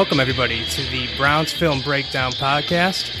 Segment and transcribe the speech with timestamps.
[0.00, 3.14] Welcome, everybody, to the Browns Film Breakdown Podcast.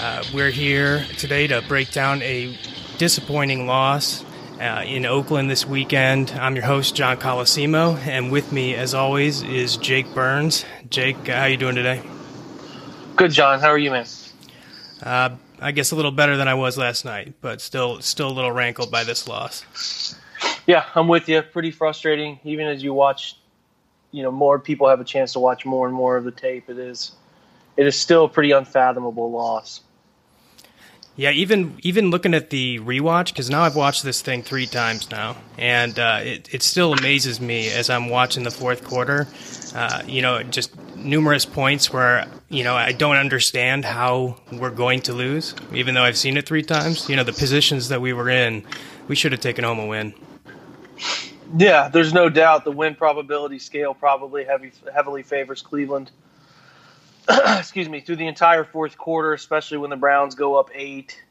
[0.00, 2.56] Uh, we're here today to break down a
[2.96, 4.24] disappointing loss
[4.58, 6.30] uh, in Oakland this weekend.
[6.30, 10.64] I'm your host, John Colosimo, and with me, as always, is Jake Burns.
[10.88, 12.00] Jake, uh, how you doing today?
[13.14, 13.60] Good, John.
[13.60, 14.06] How are you, man?
[15.02, 18.32] Uh, I guess a little better than I was last night, but still, still a
[18.32, 20.16] little rankled by this loss.
[20.66, 21.42] Yeah, I'm with you.
[21.42, 23.36] Pretty frustrating, even as you watch
[24.12, 26.70] you know more people have a chance to watch more and more of the tape,
[26.70, 27.12] it is
[27.76, 29.80] it is still a pretty unfathomable loss.
[31.14, 35.10] Yeah, even even looking at the rewatch because now I've watched this thing three times
[35.10, 39.26] now, and uh, it it still amazes me as I'm watching the fourth quarter.
[39.74, 45.02] Uh, you know, just numerous points where you know I don't understand how we're going
[45.02, 47.10] to lose, even though I've seen it three times.
[47.10, 48.64] You know, the positions that we were in,
[49.06, 50.14] we should have taken home a win.
[51.54, 56.10] Yeah, there's no doubt the win probability scale probably heavy, heavily favors Cleveland.
[57.28, 61.22] Excuse me, through the entire fourth quarter, especially when the Browns go up eight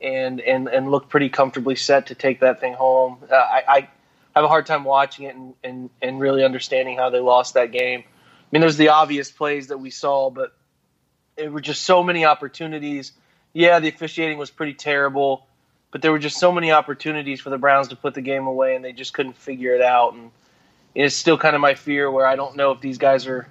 [0.00, 3.18] and and and look pretty comfortably set to take that thing home.
[3.30, 3.88] Uh, I, I
[4.36, 7.72] have a hard time watching it and, and and really understanding how they lost that
[7.72, 8.04] game.
[8.06, 10.56] I mean, there's the obvious plays that we saw, but
[11.36, 13.12] it were just so many opportunities.
[13.52, 15.47] Yeah, the officiating was pretty terrible
[15.90, 18.76] but there were just so many opportunities for the Browns to put the game away,
[18.76, 20.14] and they just couldn't figure it out.
[20.14, 20.30] And
[20.94, 23.48] it's still kind of my fear where I don't know if these guys are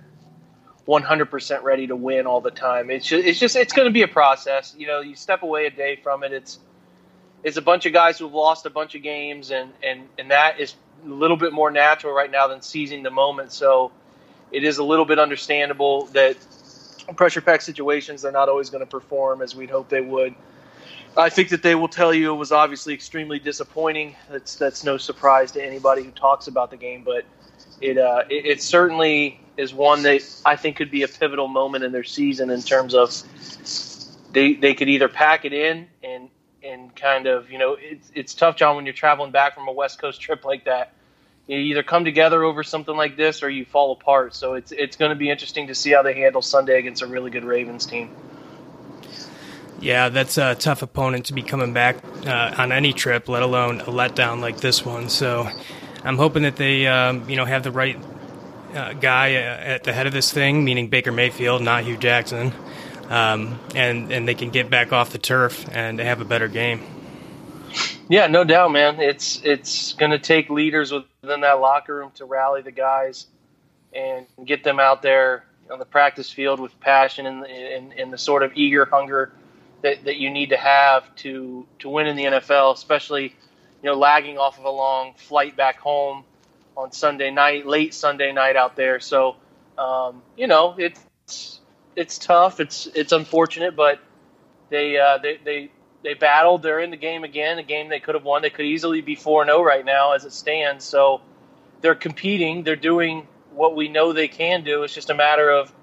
[0.87, 2.89] 100% ready to win all the time.
[2.89, 4.75] It's just, it's just it's going to be a process.
[4.77, 6.31] You know, you step away a day from it.
[6.31, 6.59] It's
[7.43, 10.59] it's a bunch of guys who've lost a bunch of games, and and and that
[10.59, 10.75] is
[11.05, 13.51] a little bit more natural right now than seizing the moment.
[13.51, 13.91] So
[14.51, 16.37] it is a little bit understandable that
[17.15, 20.35] pressure pack situations they're not always going to perform as we'd hope they would.
[21.17, 24.15] I think that they will tell you it was obviously extremely disappointing.
[24.29, 27.25] That's that's no surprise to anybody who talks about the game, but
[27.81, 31.83] it uh, it, it, certainly is one that I think could be a pivotal moment
[31.83, 33.11] in their season in terms of
[34.31, 36.29] they they could either pack it in and
[36.61, 39.73] and kind of you know it's it's tough, John, when you're traveling back from a
[39.73, 40.93] West Coast trip like that.
[41.47, 44.35] You either come together over something like this or you fall apart.
[44.35, 47.07] So it's it's going to be interesting to see how they handle Sunday against a
[47.07, 48.15] really good Ravens team.
[49.79, 53.81] Yeah, that's a tough opponent to be coming back uh, on any trip, let alone
[53.81, 55.09] a letdown like this one.
[55.09, 55.47] So
[56.03, 57.97] I'm hoping that they, um, you know, have the right
[58.73, 62.53] uh, guy uh, at the head of this thing, meaning Baker Mayfield, not Hue Jackson,
[63.09, 66.81] um, and and they can get back off the turf and have a better game.
[68.09, 68.99] Yeah, no doubt, man.
[68.99, 73.27] It's it's going to take leaders within that locker room to rally the guys
[73.93, 78.17] and get them out there on the practice field with passion and, and, and the
[78.17, 79.33] sort of eager hunger
[79.81, 83.35] that, that you need to have to to win in the NFL, especially
[83.83, 86.23] you know lagging off of a long flight back home
[86.75, 88.99] on Sunday night, late Sunday night out there.
[88.99, 89.35] So
[89.77, 91.59] um, you know it's
[91.95, 92.59] it's tough.
[92.59, 93.99] It's it's unfortunate, but
[94.69, 95.71] they uh, they they
[96.03, 96.63] they battled.
[96.63, 97.57] They're in the game again.
[97.57, 98.41] A game they could have won.
[98.41, 100.85] They could easily be four zero oh right now as it stands.
[100.85, 101.21] So
[101.81, 102.63] they're competing.
[102.63, 104.83] They're doing what we know they can do.
[104.83, 105.73] It's just a matter of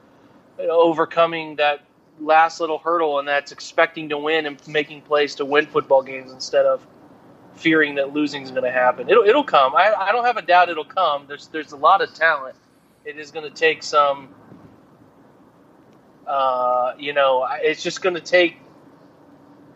[0.59, 1.84] overcoming that
[2.21, 6.33] last little hurdle, and that's expecting to win and making plays to win football games
[6.33, 6.87] instead of
[7.57, 9.09] fearing that losing is going to happen.
[9.09, 9.75] It'll it'll come.
[9.75, 11.25] I, I don't have a doubt it'll come.
[11.29, 12.57] There's there's a lot of talent.
[13.05, 14.35] It is going to take some.
[16.27, 18.57] Uh, you know, it's just going to take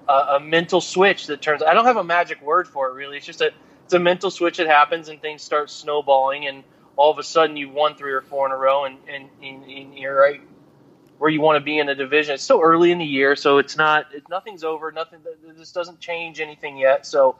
[0.09, 1.63] a, a, mental switch that turns.
[1.63, 3.19] I don't have a magic word for it really.
[3.19, 3.51] It's just a
[3.85, 6.65] it's a mental switch that happens and things start snowballing and
[6.97, 9.65] all of a sudden you won three or four in a row, and and, and,
[9.65, 10.41] and you're right
[11.19, 12.35] where you want to be in the division.
[12.35, 14.91] It's still early in the year, so it's not nothing's over.
[14.93, 15.21] Nothing.
[15.57, 17.07] This doesn't change anything yet.
[17.07, 17.37] So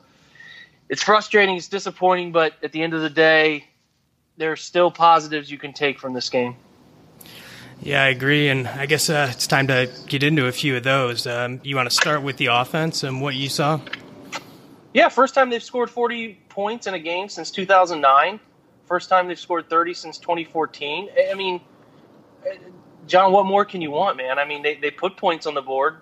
[0.89, 1.57] it's frustrating.
[1.57, 3.67] It's disappointing, but at the end of the day,
[4.37, 6.57] there are still positives you can take from this game.
[7.81, 10.83] Yeah, I agree, and I guess uh, it's time to get into a few of
[10.83, 11.29] those.
[11.29, 13.81] Um, you want to start with the offense and what you saw?
[14.93, 18.41] Yeah, first time they've scored 40 points in a game since 2009.
[18.87, 21.11] First time they've scored 30 since 2014.
[21.31, 21.61] I mean,
[23.09, 24.39] John, what more can you want, man?
[24.39, 25.97] I mean, they, they put points on the board.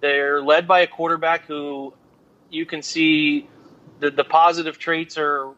[0.00, 1.94] They're led by a quarterback who
[2.50, 3.48] you can see
[4.00, 5.54] the, the positive traits are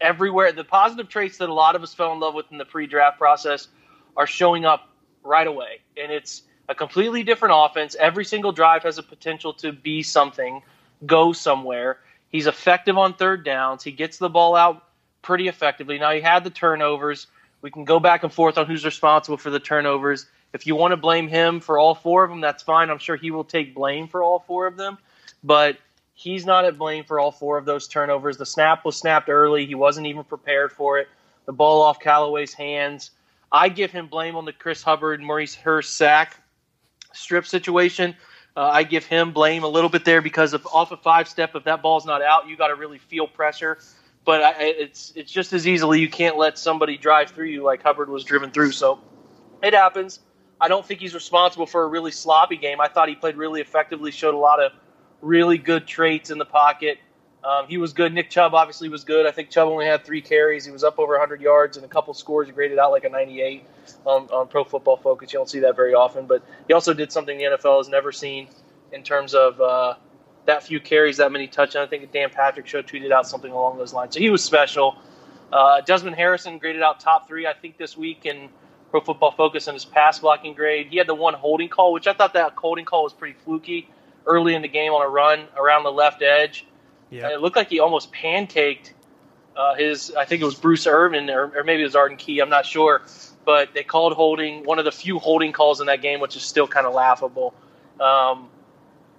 [0.00, 0.52] everywhere.
[0.52, 2.86] The positive traits that a lot of us fell in love with in the pre
[2.86, 3.68] draft process
[4.16, 4.88] are showing up
[5.22, 5.80] right away.
[5.96, 7.94] And it's a completely different offense.
[7.98, 10.62] Every single drive has a potential to be something,
[11.06, 11.98] go somewhere.
[12.28, 13.82] He's effective on third downs.
[13.82, 14.84] He gets the ball out
[15.22, 15.98] pretty effectively.
[15.98, 17.26] Now, he had the turnovers.
[17.62, 20.26] We can go back and forth on who's responsible for the turnovers.
[20.52, 22.90] If you want to blame him for all four of them, that's fine.
[22.90, 24.98] I'm sure he will take blame for all four of them.
[25.44, 25.78] But
[26.14, 28.36] he's not at blame for all four of those turnovers.
[28.36, 29.66] The snap was snapped early.
[29.66, 31.08] He wasn't even prepared for it.
[31.46, 33.10] The ball off Callaway's hands.
[33.52, 36.36] I give him blame on the Chris Hubbard, Maurice Hurst sack
[37.12, 38.14] strip situation.
[38.56, 41.54] Uh, I give him blame a little bit there because of off a five step.
[41.54, 43.78] If that ball's not out, you got to really feel pressure.
[44.24, 47.82] But I, it's it's just as easily you can't let somebody drive through you like
[47.82, 48.72] Hubbard was driven through.
[48.72, 49.00] So
[49.62, 50.20] it happens.
[50.60, 52.80] I don't think he's responsible for a really sloppy game.
[52.80, 54.72] I thought he played really effectively, showed a lot of
[55.22, 56.98] really good traits in the pocket.
[57.42, 58.12] Um, he was good.
[58.12, 59.26] Nick Chubb obviously was good.
[59.26, 60.66] I think Chubb only had three carries.
[60.66, 62.46] He was up over 100 yards and a couple scores.
[62.46, 63.64] He graded out like a 98
[64.04, 65.32] on, on Pro Football Focus.
[65.32, 68.12] You don't see that very often, but he also did something the NFL has never
[68.12, 68.48] seen
[68.92, 69.94] in terms of uh,
[70.46, 71.86] that few carries, that many touchdowns.
[71.86, 74.14] I think Dan Patrick Show tweeted out something along those lines.
[74.14, 74.96] So he was special.
[75.52, 78.48] Uh, Desmond Harrison graded out top three, I think, this week in
[78.90, 80.88] Pro Football Focus in his pass blocking grade.
[80.88, 83.88] He had the one holding call, which I thought that holding call was pretty fluky
[84.26, 86.66] early in the game on a run around the left edge.
[87.10, 87.30] Yeah.
[87.30, 88.92] It looked like he almost pancaked
[89.56, 92.40] uh, his, I think it was Bruce Irvin or, or, maybe it was Arden Key,
[92.40, 93.02] I'm not sure.
[93.44, 96.42] But they called holding, one of the few holding calls in that game, which is
[96.42, 97.54] still kind of laughable.
[97.98, 98.48] Um,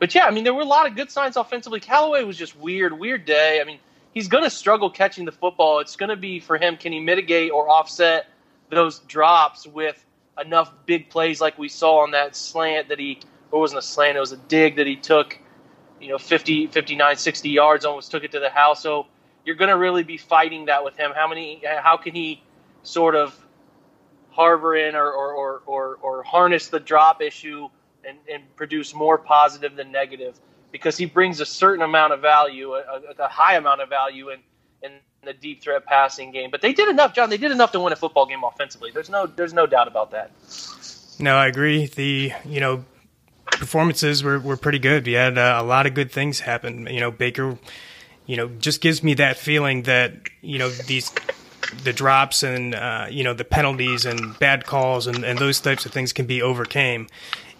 [0.01, 1.79] but yeah, I mean, there were a lot of good signs offensively.
[1.79, 3.61] Callaway was just weird, weird day.
[3.61, 3.79] I mean,
[4.13, 5.79] he's going to struggle catching the football.
[5.79, 8.27] It's going to be for him, can he mitigate or offset
[8.69, 10.03] those drops with
[10.37, 13.19] enough big plays like we saw on that slant that he,
[13.51, 15.39] or wasn't a slant, it was a dig that he took–
[16.01, 19.05] you know 50 59 60 yards almost took it to the house so
[19.45, 22.41] you're going to really be fighting that with him how many how can he
[22.83, 23.37] sort of
[24.31, 27.69] harbor in or or, or, or, or harness the drop issue
[28.07, 30.39] and, and produce more positive than negative
[30.71, 32.83] because he brings a certain amount of value a,
[33.19, 34.39] a high amount of value in
[34.83, 34.91] in
[35.23, 37.93] the deep threat passing game but they did enough john they did enough to win
[37.93, 40.31] a football game offensively there's no there's no doubt about that
[41.21, 41.85] no, I agree.
[41.85, 42.83] The you know
[43.45, 45.05] performances were, were pretty good.
[45.05, 46.87] We had uh, a lot of good things happen.
[46.87, 47.57] You know, Baker,
[48.25, 51.11] you know, just gives me that feeling that you know these
[51.83, 55.85] the drops and uh, you know the penalties and bad calls and, and those types
[55.85, 57.07] of things can be overcame.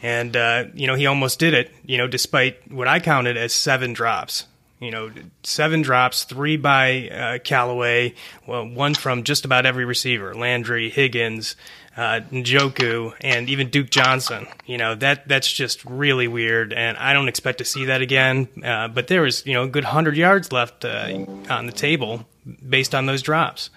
[0.02, 1.72] And uh, you know he almost did it.
[1.86, 4.46] You know, despite what I counted as seven drops.
[4.80, 5.12] You know,
[5.44, 8.16] seven drops, three by uh, Callaway,
[8.48, 11.56] well, one from just about every receiver: Landry, Higgins,
[11.96, 14.48] uh, Njoku, and even Duke Johnson.
[14.66, 18.48] You know that that's just really weird, and I don't expect to see that again.
[18.64, 22.26] Uh, but there was you know a good hundred yards left uh, on the table
[22.68, 23.70] based on those drops,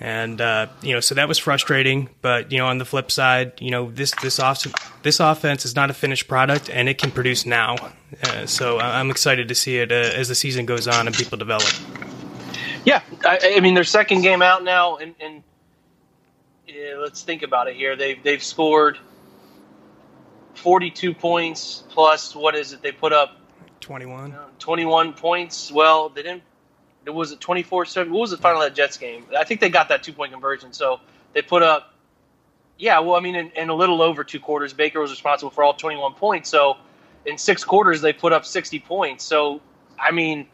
[0.00, 2.08] and uh, you know so that was frustrating.
[2.22, 4.64] But you know on the flip side, you know this this off
[5.02, 7.76] this offense is not a finished product, and it can produce now.
[8.22, 11.38] Uh, so I'm excited to see it uh, as the season goes on and people
[11.38, 11.72] develop.
[12.84, 15.42] Yeah, I, I mean their second game out now, and, and
[16.66, 17.96] yeah, let's think about it here.
[17.96, 18.98] They've they've scored
[20.54, 22.82] 42 points plus what is it?
[22.82, 23.36] They put up
[23.80, 24.34] 21.
[24.58, 25.72] 21 points.
[25.72, 26.42] Well, they didn't.
[27.08, 28.12] It was it 24 7.
[28.12, 29.24] What was the final that Jets game?
[29.36, 30.74] I think they got that two point conversion.
[30.74, 31.00] So
[31.32, 31.94] they put up.
[32.76, 35.64] Yeah, well, I mean, in, in a little over two quarters, Baker was responsible for
[35.64, 36.50] all 21 points.
[36.50, 36.76] So
[37.24, 39.24] in six quarters, they put up 60 points.
[39.24, 39.62] So
[39.98, 40.48] I mean,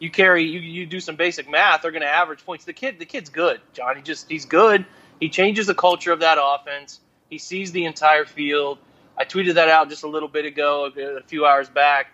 [0.00, 2.64] you carry you you do some basic math, they're going to average points.
[2.64, 3.94] The kid, the kid's good, John.
[3.94, 4.84] He just he's good.
[5.20, 6.98] He changes the culture of that offense.
[7.28, 8.78] He sees the entire field.
[9.16, 12.08] I tweeted that out just a little bit ago, a few hours back.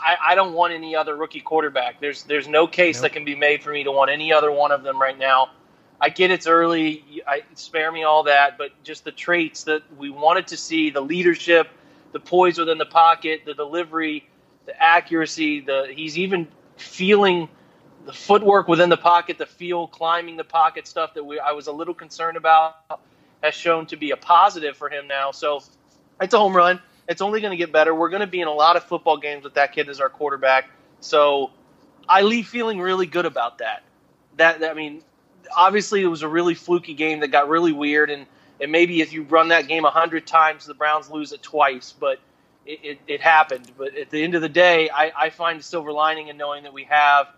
[0.00, 2.00] I, I don't want any other rookie quarterback.
[2.00, 3.02] There's there's no case nope.
[3.02, 5.50] that can be made for me to want any other one of them right now.
[6.00, 7.22] I get it's early.
[7.26, 11.00] I spare me all that, but just the traits that we wanted to see, the
[11.00, 11.68] leadership,
[12.12, 14.28] the poise within the pocket, the delivery,
[14.66, 17.48] the accuracy, the he's even feeling
[18.06, 21.66] the footwork within the pocket, the feel, climbing the pocket stuff that we I was
[21.66, 22.76] a little concerned about
[23.42, 25.32] has shown to be a positive for him now.
[25.32, 25.62] So
[26.20, 26.80] it's a home run.
[27.08, 27.94] It's only going to get better.
[27.94, 30.10] We're going to be in a lot of football games with that kid as our
[30.10, 30.68] quarterback.
[31.00, 31.50] So
[32.08, 33.82] I leave feeling really good about that.
[34.36, 35.02] That I mean,
[35.56, 38.26] obviously it was a really fluky game that got really weird, and
[38.60, 41.94] and maybe if you run that game a hundred times, the Browns lose it twice,
[41.98, 42.18] but
[42.66, 43.70] it, it, it, happened.
[43.78, 46.64] But at the end of the day, I, I find a silver lining in knowing
[46.64, 47.28] that we have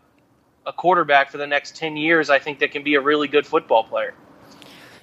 [0.67, 2.31] a quarterback for the next ten years.
[2.31, 4.15] I think that can be a really good football player.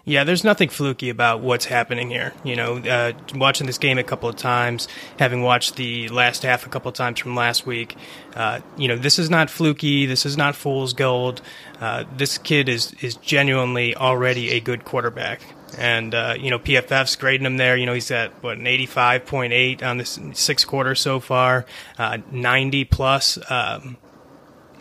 [0.07, 2.31] Yeah, there's nothing fluky about what's happening here.
[2.45, 4.87] You know, uh, watching this game a couple of times,
[5.19, 7.97] having watched the last half a couple of times from last week,
[8.33, 10.05] uh, you know, this is not fluky.
[10.05, 11.41] This is not fool's gold.
[11.81, 15.41] Uh, this kid is is genuinely already a good quarterback.
[15.77, 17.75] And uh, you know, PFF's grading him there.
[17.75, 21.65] You know, he's at what an 85.8 on this six quarter so far,
[21.97, 23.97] uh, 90 plus, um,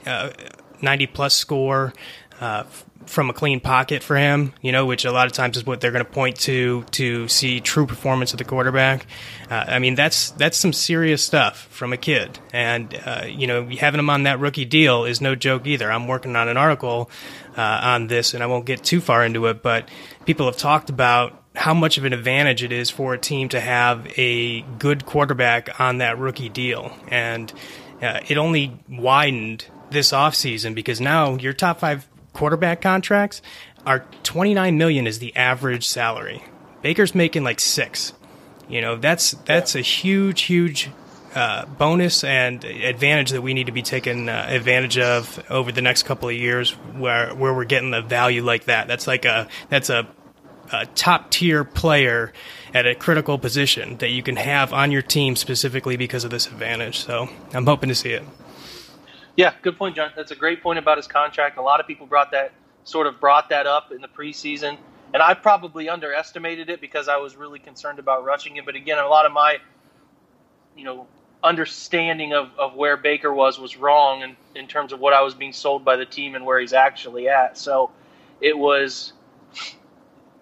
[0.06, 0.30] uh,
[0.80, 1.92] 90 plus score
[3.06, 5.80] from a clean pocket for him, you know, which a lot of times is what
[5.80, 9.06] they're going to point to to see true performance of the quarterback.
[9.50, 13.68] Uh, I mean, that's that's some serious stuff from a kid, and uh, you know,
[13.68, 15.90] having him on that rookie deal is no joke either.
[15.90, 17.10] I'm working on an article
[17.56, 19.88] uh, on this, and I won't get too far into it, but
[20.24, 23.60] people have talked about how much of an advantage it is for a team to
[23.60, 27.52] have a good quarterback on that rookie deal, and
[28.02, 33.40] uh, it only widened this offseason because now your top five quarterback contracts
[33.86, 36.44] are 29 million is the average salary.
[36.82, 38.12] Baker's making like 6.
[38.68, 40.90] You know, that's that's a huge huge
[41.34, 45.82] uh, bonus and advantage that we need to be taking uh, advantage of over the
[45.82, 48.86] next couple of years, where where we're getting the value like that.
[48.88, 50.06] That's like a that's a,
[50.72, 52.32] a top tier player
[52.74, 56.46] at a critical position that you can have on your team specifically because of this
[56.48, 56.98] advantage.
[56.98, 58.24] So I'm hoping to see it.
[59.36, 60.12] Yeah, good point, John.
[60.16, 61.58] That's a great point about his contract.
[61.58, 62.52] A lot of people brought that
[62.84, 64.78] sort of brought that up in the preseason,
[65.12, 68.64] and I probably underestimated it because I was really concerned about rushing him.
[68.64, 69.58] But again, a lot of my,
[70.76, 71.06] you know,
[71.44, 75.34] understanding of, of where Baker was was wrong in, in terms of what I was
[75.34, 77.58] being sold by the team and where he's actually at.
[77.58, 77.90] So
[78.40, 79.12] it was,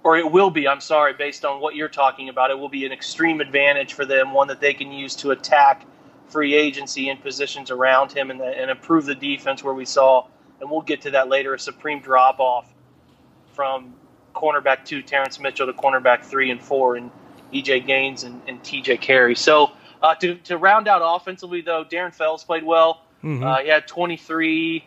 [0.05, 2.87] or it will be, I'm sorry, based on what you're talking about, it will be
[2.87, 5.85] an extreme advantage for them, one that they can use to attack
[6.29, 10.27] free agency and positions around him and, the, and improve the defense where we saw,
[10.61, 12.73] and we'll get to that later, a supreme drop off
[13.53, 13.95] from
[14.35, 17.11] cornerback two, Terrance Mitchell, to cornerback three and four, and
[17.53, 19.37] EJ Gaines and, and TJ Carrie.
[19.37, 19.71] So
[20.03, 23.03] uh, to, to round out offensively, though, Darren Fells played well.
[23.23, 23.45] Mm-hmm.
[23.45, 24.85] Uh, he had 23.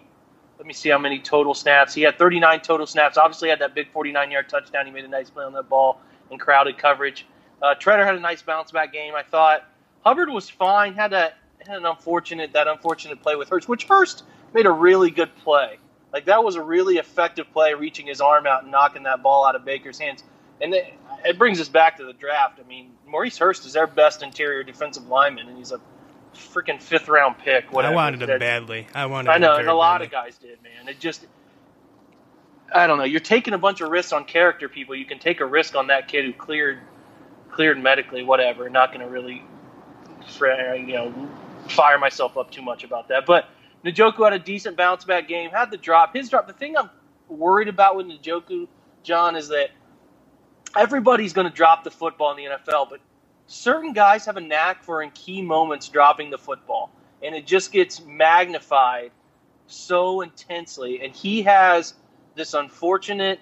[0.58, 1.94] Let me see how many total snaps.
[1.94, 3.18] He had 39 total snaps.
[3.18, 4.86] Obviously, had that big 49 yard touchdown.
[4.86, 7.26] He made a nice play on that ball in crowded coverage.
[7.62, 9.16] Uh, Tretter had a nice bounce back game.
[9.16, 9.68] I thought
[10.02, 10.94] Hubbard was fine.
[10.94, 14.24] Had that had an unfortunate that unfortunate play with Hurst, which Hurst
[14.54, 15.80] made a really good play.
[16.14, 19.46] Like that was a really effective play, reaching his arm out and knocking that ball
[19.46, 20.24] out of Baker's hands.
[20.62, 20.94] And it,
[21.26, 22.60] it brings us back to the draft.
[22.64, 25.80] I mean, Maurice Hurst is their best interior defensive lineman, and he's a
[26.34, 27.72] freaking fifth round pick.
[27.72, 27.94] Whatever.
[27.94, 28.88] I wanted him badly.
[28.96, 29.30] I wanted.
[29.30, 30.06] I know, and a lot badly.
[30.08, 30.88] of guys did, man.
[30.88, 31.26] It just.
[32.74, 33.06] I don't know.
[33.06, 34.96] You're taking a bunch of risks on character people.
[34.96, 36.80] You can take a risk on that kid who cleared,
[37.52, 38.70] cleared medically, whatever.
[38.70, 39.44] Not going to really
[40.40, 41.30] you know,
[41.70, 43.26] fire myself up too much about that.
[43.26, 43.50] But
[43.86, 46.16] Njoku had a decent bounce back game, had the drop.
[46.16, 46.48] His drop.
[46.48, 46.90] The thing I'm
[47.28, 48.68] worried about with Njoku,
[49.04, 49.70] John, is that
[50.76, 53.00] everybody's going to drop the football in the NFL, but
[53.48, 56.92] certain guys have a knack for in key moments dropping the football,
[57.24, 59.12] and it just gets magnified
[59.68, 61.02] so intensely.
[61.02, 61.94] And he has
[62.36, 63.40] this unfortunate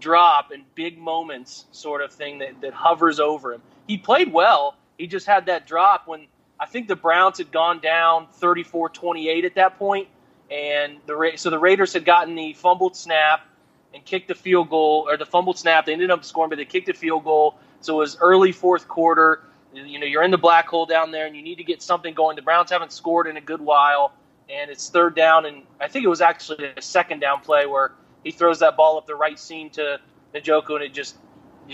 [0.00, 3.62] drop in big moments sort of thing that, that hovers over him.
[3.86, 6.26] He played well, he just had that drop when
[6.60, 10.08] I think the Browns had gone down 34-28 at that point,
[10.50, 13.46] and the so the Raiders had gotten the fumbled snap
[13.94, 15.86] and kicked the field goal, or the fumbled snap.
[15.86, 17.58] They ended up scoring, but they kicked a field goal.
[17.80, 19.44] So it was early fourth quarter.
[19.72, 22.12] You know, you're in the black hole down there, and you need to get something
[22.12, 22.36] going.
[22.36, 24.12] The Browns haven't scored in a good while,
[24.50, 27.92] and it's third down, and I think it was actually a second down play where
[28.24, 30.00] he throws that ball up the right seam to
[30.34, 31.16] Njoku, and it just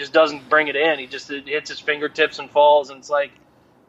[0.01, 0.99] just doesn't bring it in.
[0.99, 2.91] He just hits his fingertips and falls.
[2.91, 3.33] And it's like,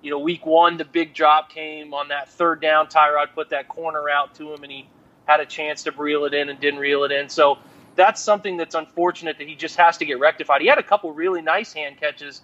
[0.01, 2.87] you know, week one, the big drop came on that third down.
[2.87, 4.87] Tyrod put that corner out to him, and he
[5.25, 7.29] had a chance to reel it in and didn't reel it in.
[7.29, 7.57] So
[7.95, 10.61] that's something that's unfortunate that he just has to get rectified.
[10.61, 12.41] He had a couple really nice hand catches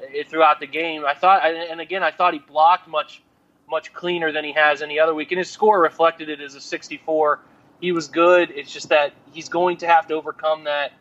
[0.00, 1.04] eh, throughout the game.
[1.04, 3.22] I thought, and again, I thought he blocked much,
[3.68, 6.60] much cleaner than he has any other week, and his score reflected it as a
[6.60, 7.40] 64.
[7.80, 8.50] He was good.
[8.54, 10.92] It's just that he's going to have to overcome that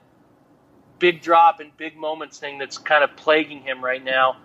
[1.00, 4.38] big drop and big moments thing that's kind of plaguing him right now.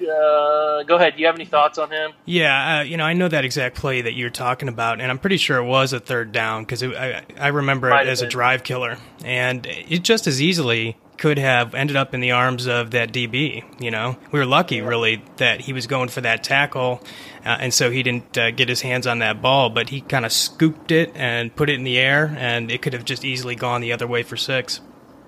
[0.00, 1.14] uh, go ahead.
[1.14, 2.12] Do you have any thoughts on him?
[2.24, 5.18] Yeah, uh, you know, I know that exact play that you're talking about, and I'm
[5.18, 8.28] pretty sure it was a third down because I, I remember Might it as a
[8.28, 12.92] drive killer, and it just as easily could have ended up in the arms of
[12.92, 13.64] that DB.
[13.80, 17.02] You know, we were lucky really that he was going for that tackle,
[17.44, 20.24] uh, and so he didn't uh, get his hands on that ball, but he kind
[20.24, 23.56] of scooped it and put it in the air, and it could have just easily
[23.56, 24.80] gone the other way for six.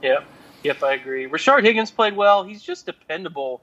[0.02, 0.24] Yep.
[0.62, 1.26] Yep, I agree.
[1.26, 2.44] Rashard Higgins played well.
[2.44, 3.62] He's just dependable,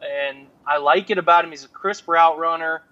[0.00, 1.50] and I like it about him.
[1.50, 2.82] He's a crisp route runner.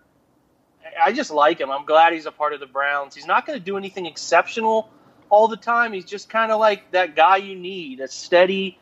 [1.03, 1.71] I just like him.
[1.71, 3.15] I'm glad he's a part of the Browns.
[3.15, 4.89] He's not going to do anything exceptional
[5.31, 5.93] all the time.
[5.93, 8.79] He's just kind of like that guy you need, a steady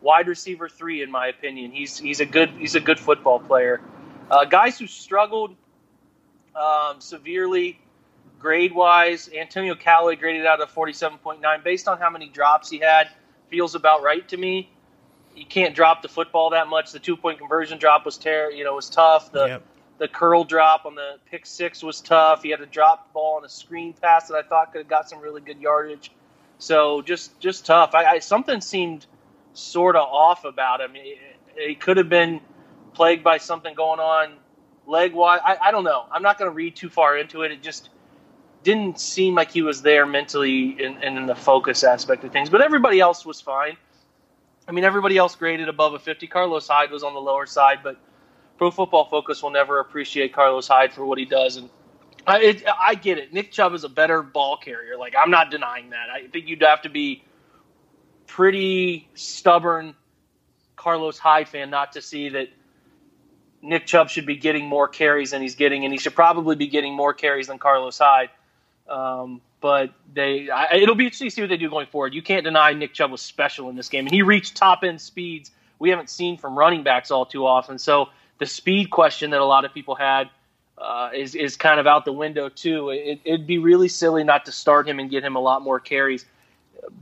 [0.00, 1.72] wide receiver three, in my opinion.
[1.72, 3.80] He's he's a good he's a good football player.
[4.30, 5.56] Uh, guys who struggled
[6.54, 7.80] um, severely
[8.38, 13.08] grade wise, Antonio Callaway graded out of 47.9 based on how many drops he had.
[13.50, 14.70] Feels about right to me.
[15.34, 16.92] You can't drop the football that much.
[16.92, 19.32] The two point conversion drop was ter- you know was tough.
[19.32, 19.62] The Yep.
[19.98, 22.42] the curl drop on the pick six was tough.
[22.42, 24.88] He had a drop the ball on a screen pass that I thought could have
[24.88, 26.10] got some really good yardage.
[26.58, 27.94] So just just tough.
[27.94, 29.06] I, I something seemed
[29.54, 30.92] sort of off about him.
[30.94, 31.18] It,
[31.56, 32.40] it could have been
[32.94, 34.32] plagued by something going on
[34.86, 35.40] leg wise.
[35.44, 36.06] I, I don't know.
[36.10, 37.52] I'm not going to read too far into it.
[37.52, 37.90] It just
[38.62, 42.50] didn't seem like he was there mentally and in, in the focus aspect of things.
[42.50, 43.76] But everybody else was fine.
[44.66, 46.26] I mean, everybody else graded above a 50.
[46.26, 47.96] Carlos Hyde was on the lower side, but
[48.58, 51.56] Pro Football Focus will never appreciate Carlos Hyde for what he does.
[51.56, 51.70] And
[52.26, 53.32] I, it, I get it.
[53.32, 54.98] Nick Chubb is a better ball carrier.
[54.98, 56.10] Like I'm not denying that.
[56.10, 57.24] I think you'd have to be
[58.26, 59.94] pretty stubborn
[60.76, 62.48] Carlos Hyde fan not to see that
[63.62, 66.68] Nick Chubb should be getting more carries than he's getting, and he should probably be
[66.68, 68.30] getting more carries than Carlos Hyde.
[68.88, 72.14] Um, but they, I, it'll be interesting to see what they do going forward.
[72.14, 75.00] You can't deny Nick Chubb was special in this game, and he reached top end
[75.00, 77.78] speeds we haven't seen from running backs all too often.
[77.78, 80.30] So the speed question that a lot of people had
[80.76, 82.90] uh, is is kind of out the window too.
[82.90, 85.80] It, it'd be really silly not to start him and get him a lot more
[85.80, 86.24] carries.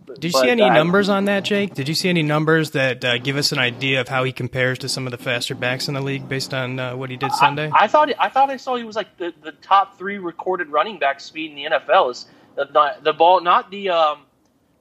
[0.06, 1.74] Did you see any I- numbers on that, Jake?
[1.74, 4.78] Did you see any numbers that uh, give us an idea of how he compares
[4.80, 7.32] to some of the faster backs in the league based on uh, what he did
[7.32, 7.70] Sunday?
[7.74, 10.68] I, I thought I thought I saw he was like the, the top three recorded
[10.68, 12.10] running back speed in the NFL.
[12.12, 14.20] Is the, the, the ball not the um,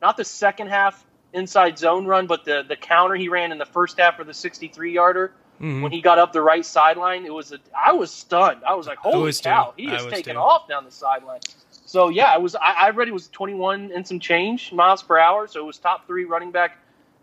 [0.02, 3.66] not the second half inside zone run, but the the counter he ran in the
[3.66, 5.82] first half for the 63 yarder Mhm.
[5.82, 7.26] when he got up the right sideline.
[7.26, 8.62] It was a, I was stunned.
[8.68, 9.50] I was like, holy was too.
[9.50, 10.40] cow, he is taking too.
[10.40, 11.40] off down the sideline.
[11.86, 12.56] So yeah, it was.
[12.56, 15.48] I, I read it was 21 and some change miles per hour.
[15.48, 16.78] So it was top three running back,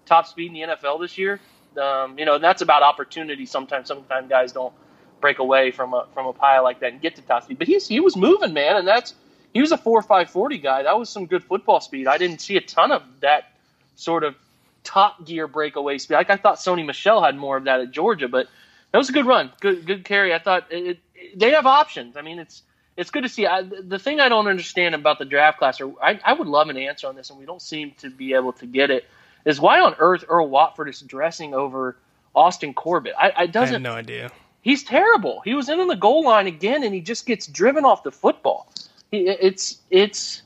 [0.07, 1.40] top speed in the NFL this year.
[1.81, 3.46] Um, you know, that's about opportunity.
[3.46, 4.72] Sometimes, sometimes guys don't
[5.20, 7.59] break away from a from a pile like that and get to top speed.
[7.59, 9.14] But he's he was moving, man, and that's
[9.53, 10.85] he was a four five forty guy.
[10.85, 12.07] That was some good football speed.
[12.07, 13.53] I didn't see a ton of that
[13.96, 14.37] sort of
[14.85, 16.14] top gear breakaway speed.
[16.14, 18.46] Like I thought Sony Michel had more of that at Georgia, but
[18.92, 20.35] that was a good run, good good carry.
[20.35, 22.16] I thought it, it, they have options.
[22.16, 22.62] I mean, it's
[22.96, 23.46] it's good to see.
[23.46, 26.68] I, the thing I don't understand about the draft class, or I, I would love
[26.68, 29.07] an answer on this, and we don't seem to be able to get it,
[29.44, 31.96] is why on earth Earl Watford is dressing over
[32.35, 33.14] Austin Corbett?
[33.18, 33.83] I, I I have doesn't.
[33.83, 34.31] no idea.
[34.61, 35.40] He's terrible.
[35.44, 38.12] He was in on the goal line again, and he just gets driven off the
[38.12, 38.72] football.
[39.11, 40.42] He, it's it's,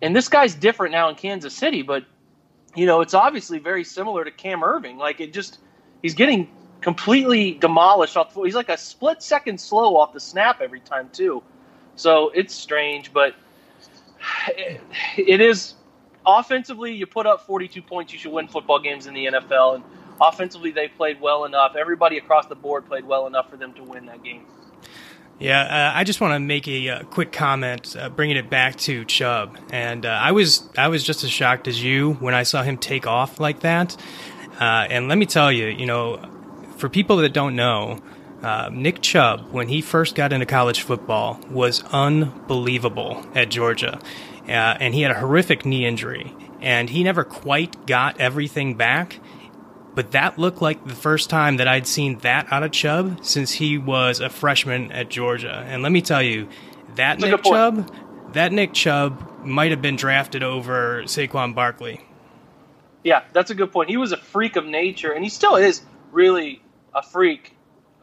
[0.00, 2.04] and this guy's different now in Kansas City, but
[2.76, 4.98] you know it's obviously very similar to Cam Erving.
[4.98, 5.58] Like it just,
[6.02, 6.48] he's getting
[6.80, 8.34] completely demolished off.
[8.34, 11.42] The, he's like a split second slow off the snap every time too.
[11.96, 13.34] So it's strange, but
[14.48, 14.80] it,
[15.16, 15.74] it is
[16.26, 16.94] offensively.
[16.94, 19.84] You put up 42 points, you should win football games in the NFL, and
[20.20, 21.74] offensively they played well enough.
[21.76, 24.46] Everybody across the board played well enough for them to win that game.
[25.40, 28.74] Yeah, uh, I just want to make a uh, quick comment, uh, bringing it back
[28.76, 32.42] to Chubb, and uh, I was I was just as shocked as you when I
[32.42, 33.96] saw him take off like that.
[34.60, 36.20] Uh, and let me tell you, you know,
[36.78, 38.00] for people that don't know,
[38.42, 43.98] uh, Nick Chubb, when he first got into college football, was unbelievable at Georgia,
[44.46, 49.18] uh, and he had a horrific knee injury, and he never quite got everything back.
[49.94, 53.50] But that looked like the first time that I'd seen that out of Chubb since
[53.50, 55.64] he was a freshman at Georgia.
[55.66, 56.48] And let me tell you,
[56.94, 57.42] that That's Nick.
[57.42, 57.92] Chubb,
[58.34, 62.04] that Nick Chubb might have been drafted over Saquon Barkley.
[63.02, 63.90] Yeah, that's a good point.
[63.90, 66.62] He was a freak of nature, and he still is really
[66.94, 67.56] a freak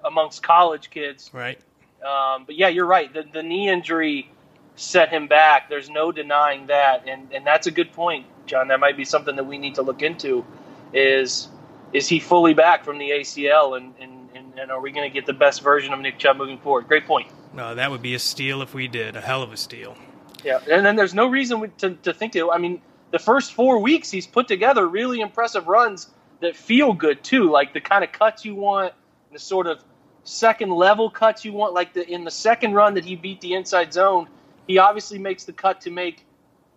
[0.04, 1.30] amongst college kids.
[1.34, 1.60] Right.
[2.06, 3.12] Um, but yeah, you're right.
[3.12, 4.30] The, the knee injury
[4.76, 5.70] set him back.
[5.70, 8.68] There's no denying that, and and that's a good point, John.
[8.68, 10.46] That might be something that we need to look into.
[10.94, 11.48] Is
[11.94, 15.14] is he fully back from the ACL, and and, and, and are we going to
[15.14, 16.88] get the best version of Nick Chubb moving forward?
[16.88, 17.28] Great point.
[17.54, 19.16] No, that would be a steal if we did.
[19.16, 19.96] A hell of a steal.
[20.44, 22.48] Yeah, and then there's no reason to, to think that.
[22.52, 26.10] I mean, the first four weeks he's put together really impressive runs
[26.46, 28.94] that feel good too, like the kind of cuts you want,
[29.34, 29.84] the sort of
[30.24, 33.54] second level cuts you want, like the in the second run that he beat the
[33.54, 34.28] inside zone,
[34.68, 36.26] he obviously makes the cut to make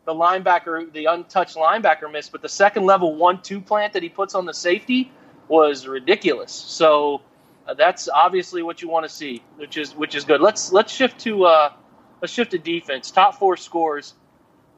[0.04, 4.08] the linebacker, the untouched linebacker miss, but the second level one two plant that he
[4.08, 5.10] puts on the safety
[5.48, 6.52] was ridiculous.
[6.52, 7.22] So
[7.66, 10.40] uh, that's obviously what you want to see, which is which is good.
[10.40, 11.72] Let's let's shift to uh,
[12.20, 13.10] let's shift to defense.
[13.10, 14.14] Top four scores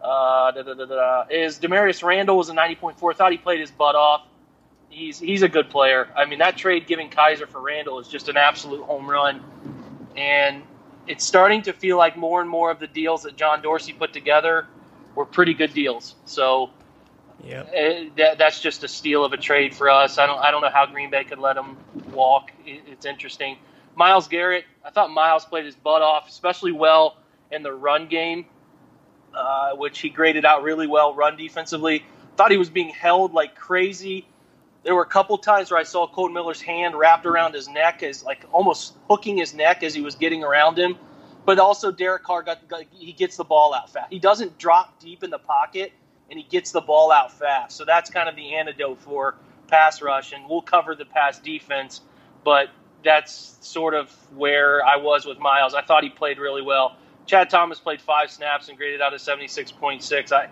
[0.02, 3.14] uh, da, da, da, is Damarious Randall was a ninety point four.
[3.14, 4.26] Thought he played his butt off.
[4.90, 6.08] He's he's a good player.
[6.16, 9.42] I mean that trade giving Kizer for Randall is just an absolute home run,
[10.16, 10.62] and
[11.06, 14.12] it's starting to feel like more and more of the deals that John Dorsey put
[14.12, 14.66] together
[15.14, 16.16] were pretty good deals.
[16.24, 16.70] So
[17.44, 17.64] yeah,
[18.16, 20.18] that, that's just a steal of a trade for us.
[20.18, 21.76] I don't I don't know how Green Bay could let him
[22.12, 22.50] walk.
[22.66, 23.56] It, it's interesting.
[23.94, 27.16] Myles Garrett, I thought Myles played his butt off, especially well
[27.50, 28.46] in the run game,
[29.34, 32.04] uh, which he graded out really well run defensively.
[32.36, 34.26] Thought he was being held like crazy.
[34.82, 38.02] There were a couple times where I saw Kolton Miller's hand wrapped around his neck,
[38.02, 40.96] as like almost hooking his neck as he was getting around him.
[41.44, 44.12] But also Derek Carr got, got he gets the ball out fast.
[44.12, 45.92] He doesn't drop deep in the pocket
[46.30, 47.76] and he gets the ball out fast.
[47.76, 49.34] So that's kind of the antidote for
[49.66, 52.02] pass rush, and we'll cover the pass defense.
[52.44, 52.68] But
[53.04, 55.74] that's sort of where I was with Myles.
[55.74, 56.96] I thought he played really well.
[57.26, 60.32] Chad Thomas played five snaps and graded out a 76.6.
[60.32, 60.48] I,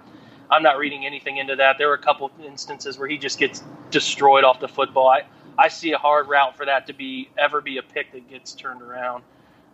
[0.50, 1.76] I'm not reading anything into that.
[1.78, 5.08] There were a couple instances where he just gets destroyed off the football.
[5.08, 5.22] I,
[5.58, 8.52] I see a hard route for that to be ever be a pick that gets
[8.52, 9.24] turned around.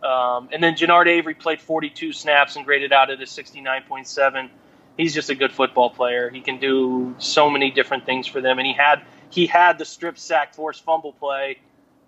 [0.03, 4.51] Um, and then Genard Avery played 42 snaps and graded out at a 69.7
[4.97, 6.31] he's just a good football player.
[6.31, 9.85] He can do so many different things for them, and he had he had the
[9.85, 11.59] strip sack force fumble play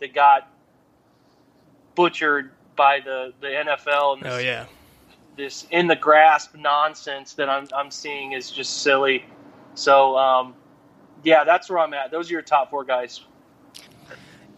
[0.01, 0.49] that got
[1.95, 4.15] butchered by the the NFL.
[4.15, 4.67] And this, oh yeah,
[5.37, 9.25] this in the grasp nonsense that I'm I'm seeing is just silly.
[9.75, 10.55] So um,
[11.23, 12.11] yeah, that's where I'm at.
[12.11, 13.21] Those are your top four guys.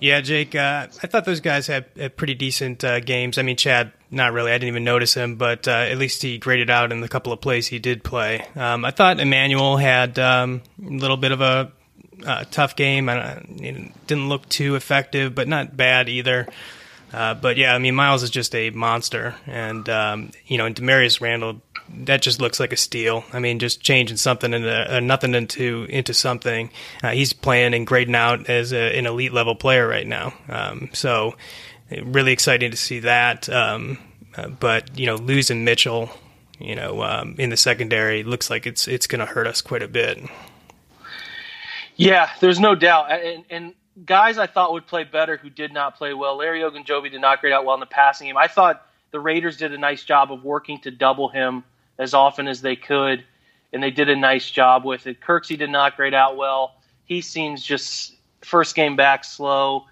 [0.00, 3.36] Yeah, Jake, uh, I thought those guys had, had pretty decent uh, games.
[3.36, 4.52] I mean, Chad, not really.
[4.52, 7.32] I didn't even notice him, but uh, at least he graded out in the couple
[7.32, 8.46] of plays he did play.
[8.54, 11.72] Um, I thought Emmanuel had um, a little bit of a
[12.24, 13.08] uh, tough game.
[13.08, 13.42] I
[14.06, 16.46] didn't look too effective, but not bad either.
[17.12, 20.74] Uh, but yeah, I mean, Myles is just a monster, and um, you know, and
[20.74, 23.24] Damarious Randall that just looks like a steal.
[23.32, 26.70] I mean, just changing something into uh, nothing into into something.
[27.02, 30.34] Uh, he's playing and grading out as a, an elite level player right now.
[30.48, 31.36] Um, so,
[31.90, 33.48] really exciting to see that.
[33.48, 33.98] Um,
[34.36, 36.10] uh, but you know, losing Mitchell,
[36.58, 39.82] you know, um, in the secondary looks like it's it's going to hurt us quite
[39.82, 40.18] a bit.
[41.96, 45.96] Yeah, there's no doubt, and, and guys I thought would play better who did not
[45.96, 46.36] play well.
[46.36, 48.36] Larry Ogunjobi did not grade out well in the passing game.
[48.36, 51.64] I thought the Raiders did a nice job of working to double him
[51.98, 53.24] as often as they could,
[53.72, 55.20] and they did a nice job with it.
[55.20, 56.74] Kirksey did not grade out well.
[57.04, 59.86] He seems just first game back slow.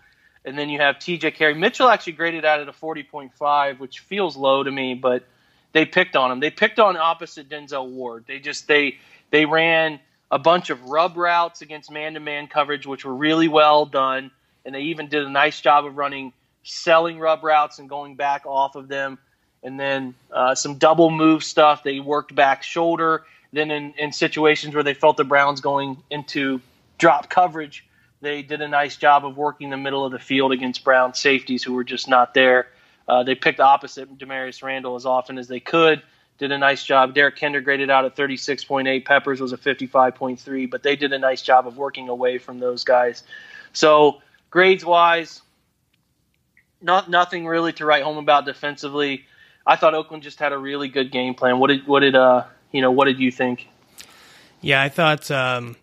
[0.45, 1.55] And then you have TJ Carrie.
[1.55, 5.25] Mitchell actually graded out at a 40.5, which feels low to me, but
[5.73, 6.39] they picked on him.
[6.39, 8.25] They picked on opposite Denzel Ward.
[8.29, 8.99] They just they
[9.31, 9.99] they ran
[10.31, 14.31] a bunch of rub routes against man-to-man coverage, which were really well done,
[14.65, 18.45] and they even did a nice job of running selling rub routes and going back
[18.45, 19.19] off of them
[19.67, 21.83] and then uh, some double move stuff.
[21.83, 23.25] They worked back shoulder.
[23.53, 26.61] Then in, in situations where they felt the Browns going into
[26.99, 27.85] drop coverage,
[28.21, 31.65] they did a nice job of working the middle of the field against Brown safeties
[31.65, 32.69] who were just not there.
[33.09, 36.03] Uh, they picked opposite Damarious Randall as often as they could.
[36.39, 37.15] Did a nice job.
[37.15, 39.05] Derrick Kindred graded out at 36.8.
[39.05, 42.85] Peppers was a 55.3, but they did a nice job of working away from those
[42.85, 43.23] guys.
[43.73, 44.21] So
[44.51, 45.41] grades wise,
[46.83, 49.25] not nothing really to write home about defensively.
[49.67, 51.59] I thought Oakland just had a really good game plan.
[51.59, 53.67] What did what did uh you know what did you think?
[54.61, 55.77] Yeah, I thought um,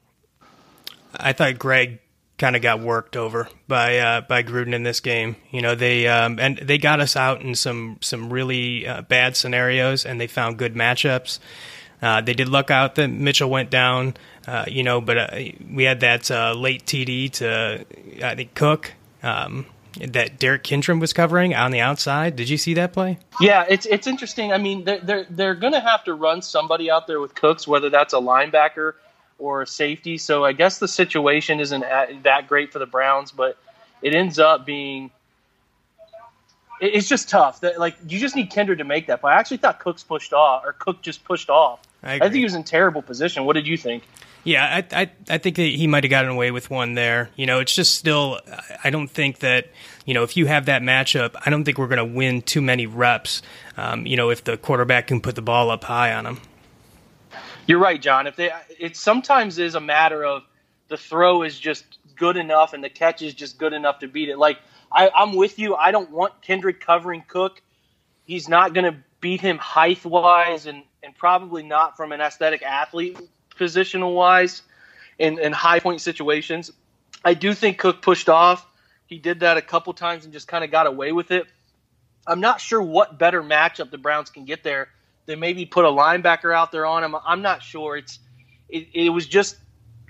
[1.15, 1.99] I thought Gregg
[2.43, 5.37] kind of got worked over by uh, by Gruden in this game.
[5.49, 9.37] You know they um, and they got us out in some some really uh, bad
[9.37, 11.39] scenarios, and they found good matchups.
[12.01, 15.39] Uh, they did luck out that Mitchell went down, uh, you know, but uh,
[15.71, 17.85] we had that uh, late TD to
[18.21, 18.91] I think Cook.
[19.21, 19.65] Um,
[20.01, 22.35] that Derrick Kindred was covering on the outside.
[22.35, 23.19] Did you see that play?
[23.39, 24.51] Yeah, it's it's interesting.
[24.51, 27.67] I mean, they're they're, they're going to have to run somebody out there with Cooks,
[27.67, 28.95] whether that's a linebacker
[29.43, 30.17] or a safety.
[30.17, 31.81] So I guess the situation isn't
[32.23, 33.57] that great for the Browns, but
[34.01, 35.11] it ends up being
[36.79, 37.61] it's just tough.
[37.61, 39.33] That like you just need Kendrick to make that play.
[39.33, 41.81] I actually thought Cooks pushed off, or Cook just pushed off.
[42.01, 43.45] I, I think he was in terrible position.
[43.45, 44.03] What did you think?
[44.45, 47.29] Yeah, I I, I think that he might have gotten away with one there.
[47.35, 48.39] You know, it's just still.
[48.83, 49.67] I don't think that
[50.05, 52.61] you know if you have that matchup, I don't think we're going to win too
[52.61, 53.41] many reps.
[53.77, 56.39] Um, you know, if the quarterback can put the ball up high on him.
[57.65, 58.27] You're right, John.
[58.27, 60.43] If they, it sometimes is a matter of
[60.89, 64.29] the throw is just good enough and the catch is just good enough to beat
[64.29, 64.37] it.
[64.37, 64.59] Like
[64.91, 65.75] I, I'm with you.
[65.75, 67.61] I don't want Kendrick covering Cook.
[68.25, 72.61] He's not going to beat him height wise and, and probably not from an aesthetic
[72.63, 73.17] athlete
[73.57, 74.61] positional wise
[75.17, 76.71] in, in high point situations.
[77.23, 78.65] I do think Cook pushed off.
[79.05, 81.45] He did that a couple times and just kind of got away with it.
[82.27, 84.89] I'm not sure what better matchup the Browns can get there.
[85.25, 87.15] They maybe put a linebacker out there on him.
[87.25, 87.97] I'm not sure.
[87.97, 88.19] It's
[88.69, 89.57] it, it was just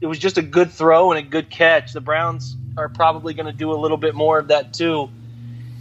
[0.01, 1.93] it was just a good throw and a good catch.
[1.93, 5.09] The Browns are probably going to do a little bit more of that too.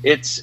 [0.03, 0.42] It's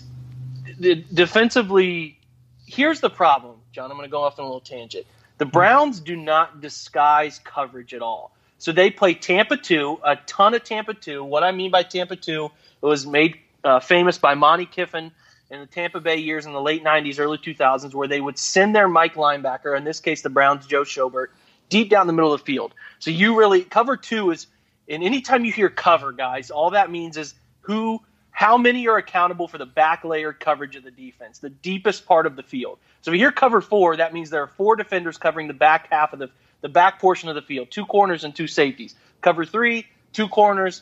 [0.80, 2.18] defensively.
[2.66, 3.92] Here's the problem, John.
[3.92, 5.06] I'm going to go off on a little tangent.
[5.38, 8.36] The Browns do not disguise coverage at all.
[8.58, 11.24] So they play Tampa 2, a ton of Tampa 2.
[11.24, 15.12] What I mean by Tampa 2, it was made uh, famous by Monte Kiffin
[15.52, 18.76] in the Tampa Bay years in the late 90s, early 2000s, where they would send
[18.76, 21.28] their Mike linebacker, in this case the Browns' Joe Schobert,
[21.70, 22.74] deep down the middle of the field.
[23.00, 24.48] So you really, cover two is,
[24.88, 28.00] and anytime you hear cover, guys, all that means is who,
[28.32, 32.26] how many are accountable for the back layer coverage of the defense, the deepest part
[32.26, 32.78] of the field.
[33.02, 35.88] So if you hear cover four, that means there are four defenders covering the back
[35.92, 36.30] half of the
[36.62, 38.96] the back portion of the field, two corners and two safeties.
[39.22, 40.82] Cover three, two corners,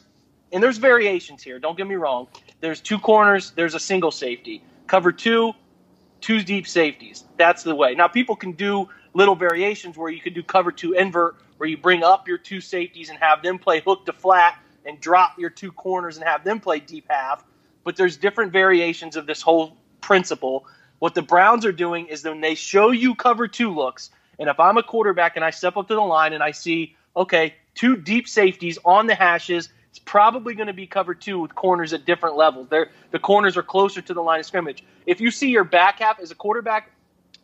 [0.52, 1.60] and there's variations here.
[1.60, 2.28] Don't get me wrong.
[2.62, 4.64] There's two corners, there's a single safety.
[4.88, 5.54] Cover two,
[6.22, 7.24] two deep safeties.
[7.38, 7.96] That's the way.
[7.96, 11.78] Now people can do little variations where you could do cover two invert, where you
[11.78, 15.50] bring up your two safeties and have them play hook to flat and drop your
[15.50, 17.44] two corners and have them play deep half.
[17.84, 20.66] But there's different variations of this whole principle.
[21.00, 24.60] What the Browns are doing is when they show you cover two looks, and if
[24.60, 27.96] I'm a quarterback and I step up to the line and I see, okay, two
[27.98, 32.06] deep safeties on the hashes, it's probably going to be cover two with corners at
[32.06, 32.68] different levels.
[32.70, 34.84] They're, the corners are closer to the line of scrimmage.
[35.08, 36.92] If you see your back half as a quarterback,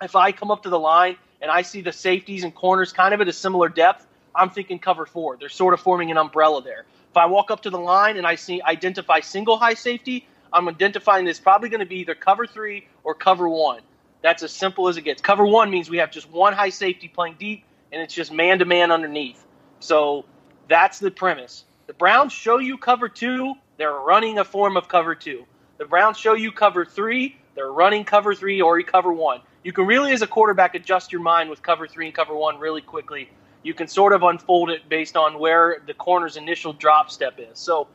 [0.03, 3.11] if I come up to the line and I see the safeties and corners kind
[3.11, 5.35] of at a similar depth, I'm thinking cover four.
[5.35, 6.85] They're sort of forming an umbrella there.
[7.09, 10.69] If I walk up to the line and I see identify single high safety, I'm
[10.69, 13.81] identifying this probably going to be either cover three or cover one.
[14.21, 15.23] That's as simple as it gets.
[15.23, 18.59] Cover one means we have just one high safety playing deep, and it's just man
[18.59, 19.43] to man underneath.
[19.79, 20.25] So
[20.67, 21.65] that's the premise.
[21.85, 25.45] The Browns show you cover two, they're running a form of cover two.
[25.77, 29.41] The Browns show you cover three, they're running cover three or cover one.
[29.63, 32.57] You can really, as a quarterback, adjust your mind with cover three and cover one
[32.57, 33.29] really quickly.
[33.63, 37.59] You can sort of unfold it based on where the corner's initial drop step is.
[37.59, 37.87] So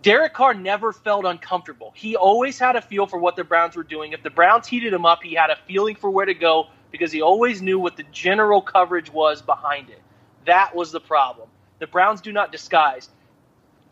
[0.00, 1.92] Derek Carr never felt uncomfortable.
[1.94, 4.12] He always had a feel for what the Browns were doing.
[4.12, 7.12] If the Browns heated him up, he had a feeling for where to go because
[7.12, 10.00] he always knew what the general coverage was behind it.
[10.46, 11.48] That was the problem.
[11.82, 13.08] The Browns do not disguise.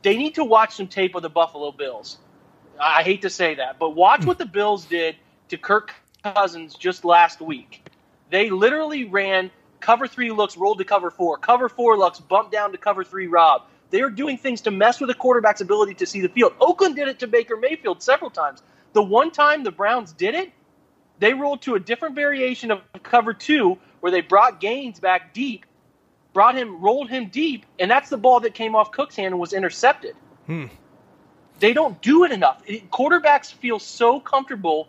[0.02, 2.18] They need to watch some tape of the Buffalo Bills.
[2.80, 4.28] I hate to say that, but watch hmm.
[4.28, 5.16] what the Bills did
[5.48, 7.84] to Kirk Cousins just last week.
[8.30, 9.50] They literally ran
[9.80, 13.26] cover three looks, rolled to cover four, cover four looks, bumped down to cover three,
[13.26, 13.62] Rob.
[13.90, 16.52] They are doing things to mess with a quarterback's ability to see the field.
[16.60, 18.62] Oakland did it to Baker Mayfield several times.
[18.92, 20.52] The one time the Browns did it,
[21.18, 25.66] they rolled to a different variation of cover two where they brought Gaines back deep,
[26.32, 29.40] brought him, rolled him deep, and that's the ball that came off Cook's hand and
[29.40, 30.14] was intercepted.
[30.46, 30.66] Hmm.
[31.58, 32.62] They don't do it enough.
[32.66, 34.88] It, quarterbacks feel so comfortable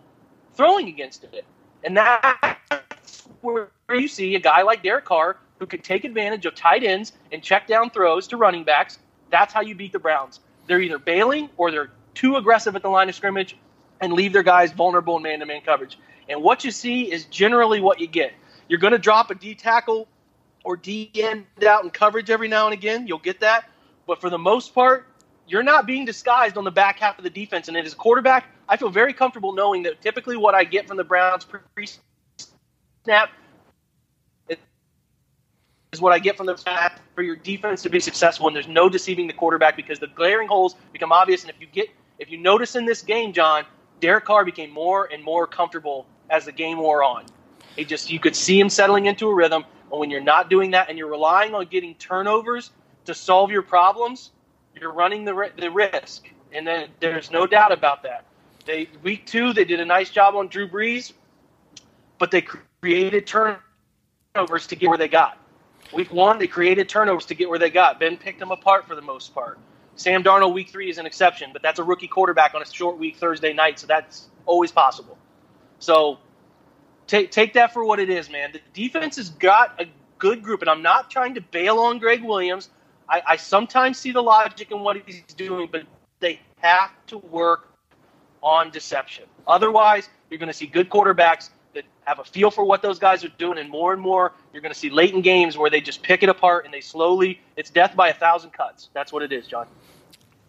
[0.54, 1.45] throwing against it.
[1.84, 6.56] And that's where you see a guy like Derek Carr who can take advantage of
[6.56, 8.99] tight ends and check down throws to running backs.
[9.30, 10.39] That's how you beat the Browns.
[10.67, 13.58] They're either bailing or they're too aggressive at the line of scrimmage
[13.99, 15.97] and leave their guys vulnerable in man to man coverage.
[16.30, 18.34] And what you see is generally what you get.
[18.67, 20.08] You're going to drop a D tackle
[20.63, 23.08] or D end out in coverage every now and again.
[23.08, 23.69] You'll get that.
[24.08, 25.08] But for the most part,
[25.47, 27.67] you're not being disguised on the back half of the defense.
[27.67, 30.97] And as a quarterback, I feel very comfortable knowing that typically what I get from
[30.97, 31.88] the Browns pre
[33.04, 33.30] snap
[35.91, 38.47] is what I get from the snap for your defense to be successful.
[38.47, 41.41] And there's no deceiving the quarterback because the glaring holes become obvious.
[41.41, 43.65] And if you get, if you notice in this game, John,
[44.00, 47.26] Derek Carr became more and more comfortable as the game wore on.
[47.76, 49.65] He just, you could see him settling into a rhythm.
[49.91, 52.71] And when you're not doing that and you're relying on getting turnovers
[53.06, 54.32] to solve your problems,
[54.80, 56.30] you're running the, the risk.
[56.54, 58.25] And then there's no doubt about that.
[58.65, 61.13] They week two, they did a nice job on Drew Brees,
[62.19, 65.38] but they created turnovers to get where they got.
[65.93, 67.99] Week one, they created turnovers to get where they got.
[67.99, 69.60] Ben picked them apart for the most part.
[69.95, 72.97] Sam Darnold, week three, is an exception, but that's a rookie quarterback on a short
[72.97, 75.17] week Thursday night, so that's always possible.
[75.80, 76.19] So
[77.07, 78.51] take take that for what it is, man.
[78.51, 79.85] The defense has got a
[80.17, 82.69] good group, and I'm not trying to bail on Gregg Williams.
[83.09, 85.83] I, I sometimes see the logic in what he's doing, but
[86.19, 87.67] they have to work
[88.41, 89.25] on deception.
[89.47, 93.23] Otherwise, you're going to see good quarterbacks that have a feel for what those guys
[93.23, 95.81] are doing, and more and more you're going to see late in games where they
[95.81, 97.39] just pick it apart and they slowly.
[97.57, 98.89] It's death by a thousand cuts.
[98.93, 99.67] That's what it is, John.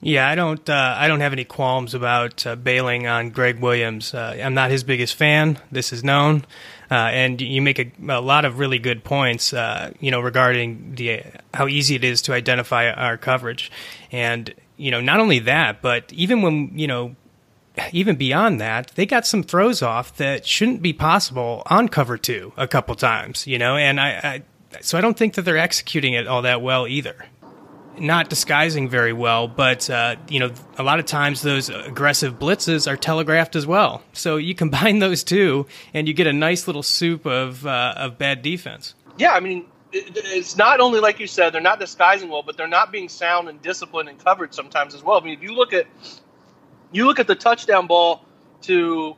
[0.04, 0.68] Yeah, I don't.
[0.68, 4.12] Uh, I don't have any qualms about uh, bailing on Gregg Williams.
[4.12, 5.60] Uh, I'm not his biggest fan.
[5.70, 6.44] This is known,
[6.90, 9.52] uh, and you make a, a, lot of really good points.
[9.52, 11.22] Uh, you know, regarding the
[11.54, 13.70] how easy it is to identify our coverage,
[14.10, 17.14] and you know, not only that, but even when you know,
[17.92, 22.52] even beyond that, they got some throws off that shouldn't be possible on cover two
[22.56, 23.46] a couple times.
[23.46, 26.60] You know, and I, I so I don't think that they're executing it all that
[26.60, 27.24] well either
[27.98, 32.90] not disguising very well, but uh, you know, a lot of times those aggressive blitzes
[32.90, 34.02] are telegraphed as well.
[34.12, 38.18] So you combine those two, and you get a nice little soup of uh, of
[38.18, 38.94] bad defense.
[39.18, 42.66] Yeah, I mean, it's not only like you said they're not disguising well, but they're
[42.66, 45.20] not being sound and disciplined and covered sometimes as well.
[45.20, 45.86] I mean, if you look at
[46.92, 48.24] you look at the touchdown ball
[48.62, 49.16] to,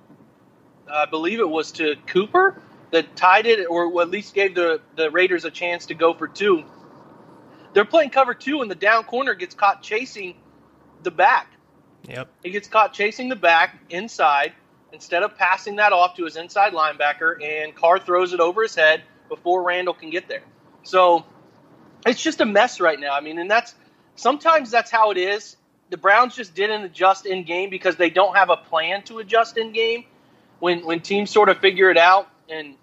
[0.91, 2.61] I believe it was to Cooper
[2.91, 6.29] that tied it, or at least gave the the Raiders a chance to go for
[6.29, 6.65] two
[7.75, 10.37] they're playing cover two, and the down corner gets caught chasing
[11.03, 11.49] the back.
[12.09, 12.29] Yep.
[12.43, 14.53] He gets caught chasing the back inside
[14.93, 18.75] instead of passing that off to his inside linebacker, and Carr throws it over his
[18.75, 20.43] head before Randall can get there.
[20.85, 21.25] So
[22.07, 23.15] it's just a mess right now.
[23.15, 23.75] I mean, and that's
[24.15, 25.57] sometimes that's how it is.
[25.91, 29.57] The Browns just didn't adjust in game because they don't have a plan to adjust
[29.57, 30.05] in game.
[30.61, 32.77] When when teams sort of figure it out, and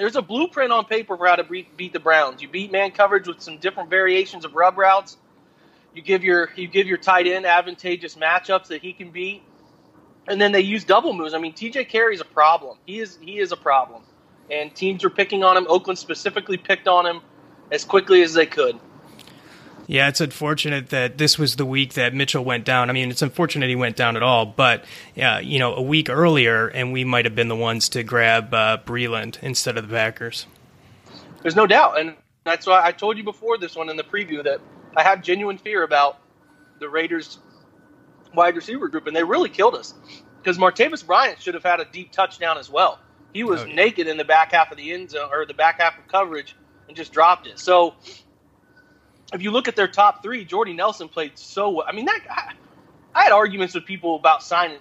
[0.00, 2.40] there's a blueprint on paper for how to beat, the Browns.
[2.40, 5.18] You beat man coverage with some different variations of rub routes.
[5.94, 9.42] You give your you give your tight end advantageous matchups that he can beat,
[10.26, 11.34] and then they use double moves.
[11.34, 11.84] I mean, T.J.
[11.84, 12.78] Carrie's a problem.
[12.86, 14.02] He is he is a problem,
[14.50, 15.66] and teams are picking on him.
[15.68, 17.20] Oakland specifically picked on him
[17.70, 18.78] as quickly as they could.
[19.90, 22.90] Yeah, it's unfortunate that this was the week that Mitchell went down.
[22.90, 24.84] I mean, it's unfortunate he went down at all, but
[25.16, 28.54] yeah, you know, a week earlier, and we might have been the ones to grab
[28.54, 30.46] uh, Breeland instead of the Packers.
[31.42, 34.44] There's no doubt, and that's why I told you before this one in the preview
[34.44, 34.60] that
[34.96, 36.20] I have genuine fear about
[36.78, 37.40] the Raiders
[38.32, 39.92] wide receiver group, and they really killed us
[40.40, 43.00] because Martavis Bryant should have had a deep touchdown as well.
[43.32, 43.74] He was oh, yeah.
[43.74, 46.54] naked in the back half of the end zone or the back half of coverage
[46.86, 47.58] and just dropped it.
[47.58, 47.96] So
[49.32, 51.86] if you look at their top three, Jordy Nelson played so well.
[51.88, 52.52] I mean, that guy,
[53.14, 54.78] I had arguments with people about signing.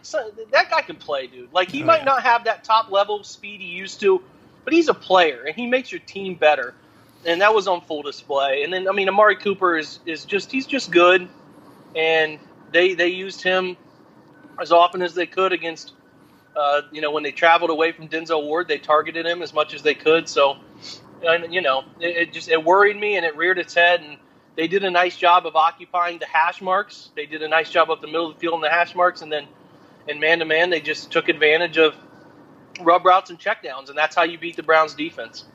[0.51, 1.51] That guy can play, dude.
[1.53, 2.05] Like he oh, might yeah.
[2.05, 4.21] not have that top level speed he used to,
[4.63, 6.73] but he's a player and he makes your team better.
[7.25, 8.63] And that was on full display.
[8.63, 11.27] And then I mean, Amari Cooper is is just he's just good,
[11.95, 12.39] and
[12.71, 13.75] they they used him
[14.61, 15.93] as often as they could against.
[16.55, 19.73] Uh, you know, when they traveled away from Denzel Ward, they targeted him as much
[19.73, 20.27] as they could.
[20.27, 20.57] So,
[21.23, 24.01] and, you know, it, it just it worried me and it reared its head.
[24.01, 24.17] And
[24.59, 27.11] they did a nice job of occupying the hash marks.
[27.15, 29.21] They did a nice job up the middle of the field in the hash marks,
[29.21, 29.47] and then
[30.05, 31.95] in man to man, they just took advantage of
[32.81, 35.45] rub routes and checkdowns, and that's how you beat the Browns defense.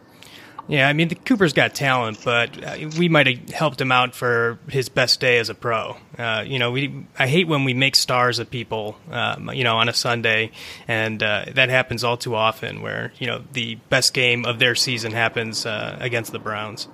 [0.68, 4.14] Yeah, I mean, the Cooper's got talent, but uh, we might have helped him out
[4.14, 5.98] for his best day as a pro.
[6.16, 9.76] Uh, you know, we I hate when we make stars of people, um, you know,
[9.76, 10.52] on a Sunday,
[10.88, 12.80] and uh, that happens all too often.
[12.80, 16.88] Where you know the best game of their season happens uh, against the Browns.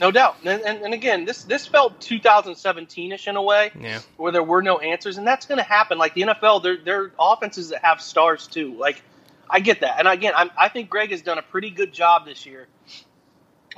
[0.00, 0.36] No doubt.
[0.44, 4.00] And, and, and, again, this this felt 2017ish in a way, yeah.
[4.16, 5.98] where there were no answers, and that's going to happen.
[5.98, 8.74] Like the NFL, they're, they're offenses that have stars too.
[8.76, 9.02] Like
[9.50, 12.26] I get that, and again, I'm, I think Gregg has done a pretty good job
[12.26, 12.68] this year,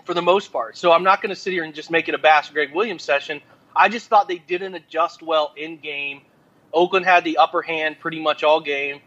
[0.04, 0.76] for the most part.
[0.76, 3.02] So I'm not going to sit here and just make it a bash Gregg Williams
[3.02, 3.40] session.
[3.74, 6.22] I just thought they didn't adjust well in game.
[6.72, 9.00] Oakland had the upper hand pretty much all game,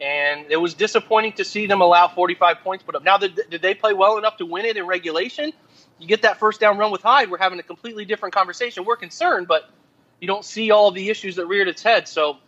[0.00, 3.04] and it was disappointing to see them allow 45 points put up.
[3.04, 5.52] Now, did, did they play well enough to win it in regulation?
[5.98, 8.84] You get that first down run with Hyde, we're having a completely different conversation.
[8.84, 9.68] We're concerned, but
[10.20, 12.08] you don't see all the issues that reared its head.
[12.08, 12.38] So,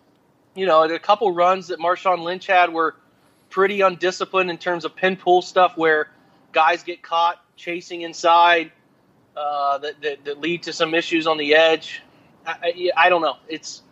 [0.54, 2.94] you know, a couple runs that Marshawn Lynch had were
[3.48, 6.08] pretty undisciplined in terms of pin pull stuff where
[6.52, 8.72] guys get caught chasing inside
[9.36, 12.02] uh, that, that, that, lead to some issues on the edge.
[12.46, 13.36] I, I, I don't know.
[13.48, 13.82] It's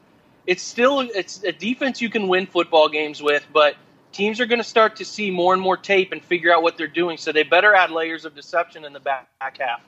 [0.46, 3.74] it's still it's a defense you can win football games with, but–
[4.12, 6.76] teams are going to start to see more and more tape and figure out what
[6.76, 7.16] they're doing.
[7.18, 9.82] So they better add layers of deception in the back, back half.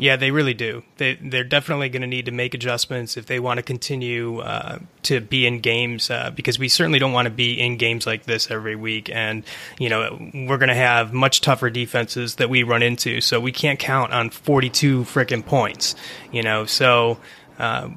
[0.00, 0.82] Yeah, they really do.
[0.96, 4.78] They they're definitely going to need to make adjustments if they want to continue uh,
[5.02, 8.24] to be in games uh, because we certainly don't want to be in games like
[8.24, 9.10] this every week.
[9.10, 9.44] And
[9.78, 13.52] you know we're going to have much tougher defenses that we run into, so we
[13.52, 15.94] can't count on forty two freaking points.
[16.32, 17.18] You know, so
[17.58, 17.90] uh,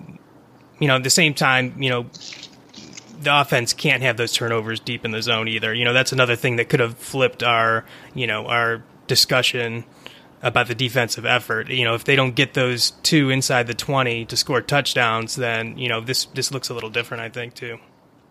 [0.80, 2.08] you know at the same time, you know
[3.24, 5.74] the offense can't have those turnovers deep in the zone either.
[5.74, 9.86] You know, that's another thing that could have flipped our, you know, our discussion
[10.42, 11.70] about the defensive effort.
[11.70, 15.78] You know, if they don't get those two inside the 20 to score touchdowns, then,
[15.78, 17.80] you know, this this looks a little different, I think, too.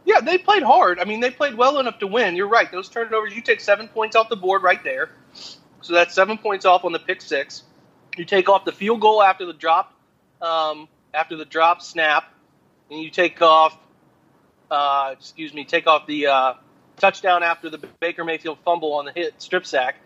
[0.05, 0.99] Yeah, they played hard.
[0.99, 2.37] I mean, they played well enough to win.
[2.37, 2.71] You're right.
[2.71, 5.11] Those turnovers, you take 7 points off the board right there.
[5.81, 7.63] So that's 7 points off on the pick 6.
[8.17, 9.95] You take off the field goal after the drop
[10.43, 12.25] um, after the drop snap,
[12.91, 13.79] and you take off.
[14.73, 16.55] Uh, excuse me, take off the uh,
[16.97, 19.97] touchdown after the Baker Mayfield fumble on the hit strip sack.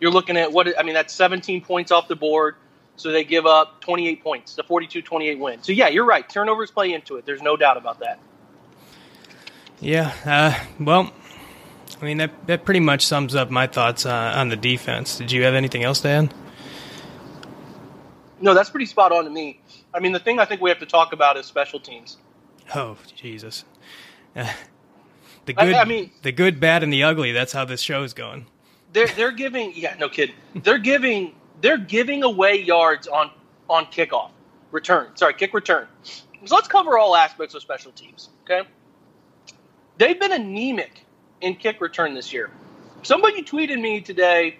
[0.00, 0.94] You're looking at what I mean.
[0.94, 2.56] That's 17 points off the board.
[2.96, 5.62] So they give up 28 points, the 42-28 win.
[5.62, 6.26] So yeah, you're right.
[6.26, 7.26] Turnovers play into it.
[7.26, 8.18] There's no doubt about that.
[9.80, 10.12] Yeah.
[10.24, 11.12] Uh, well,
[12.00, 15.18] I mean that that pretty much sums up my thoughts uh, on the defense.
[15.18, 16.34] Did you have anything else to add?
[18.40, 19.60] No, that's pretty spot on to me.
[19.92, 22.16] I mean, the thing I think we have to talk about is special teams.
[22.74, 23.64] Oh Jesus.
[24.34, 27.32] The good, I, I mean, the good, bad, and the ugly.
[27.32, 28.46] That's how this show is going.
[28.92, 30.32] They're they're giving, yeah, no kid.
[30.54, 33.30] They're giving they're giving away yards on
[33.68, 34.30] on kickoff
[34.70, 35.16] return.
[35.16, 35.86] Sorry, kick return.
[36.02, 38.30] So let's cover all aspects of special teams.
[38.44, 38.66] Okay,
[39.98, 41.04] they've been anemic
[41.40, 42.50] in kick return this year.
[43.02, 44.58] Somebody tweeted me today.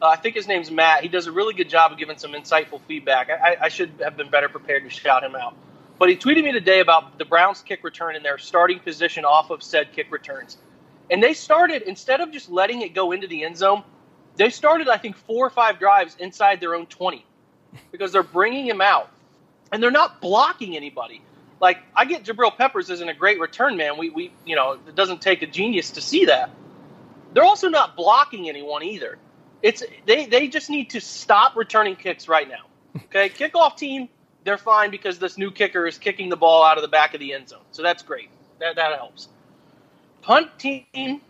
[0.00, 1.02] Uh, I think his name's Matt.
[1.02, 3.28] He does a really good job of giving some insightful feedback.
[3.30, 5.54] I, I should have been better prepared to shout him out.
[6.00, 9.50] But he tweeted me today about the Browns kick return and their starting position off
[9.50, 10.56] of said kick returns.
[11.10, 13.84] And they started, instead of just letting it go into the end zone,
[14.36, 17.22] they started, I think, four or five drives inside their own 20
[17.92, 19.10] because they're bringing him out
[19.70, 21.20] and they're not blocking anybody.
[21.60, 23.98] Like, I get Jabril Peppers isn't a great return man.
[23.98, 26.48] We, we, you know, it doesn't take a genius to see that.
[27.34, 29.18] They're also not blocking anyone either.
[29.60, 32.64] It's they, they just need to stop returning kicks right now.
[33.04, 34.08] Okay, kickoff team,
[34.44, 37.20] they're fine because this new kicker is kicking the ball out of the back of
[37.20, 37.60] the end zone.
[37.72, 38.30] So that's great.
[38.58, 39.28] That that helps.
[40.22, 41.20] Punt team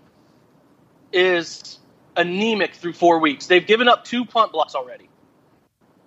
[1.13, 1.79] is
[2.17, 3.47] anemic through four weeks.
[3.47, 5.09] They've given up two punt blocks already.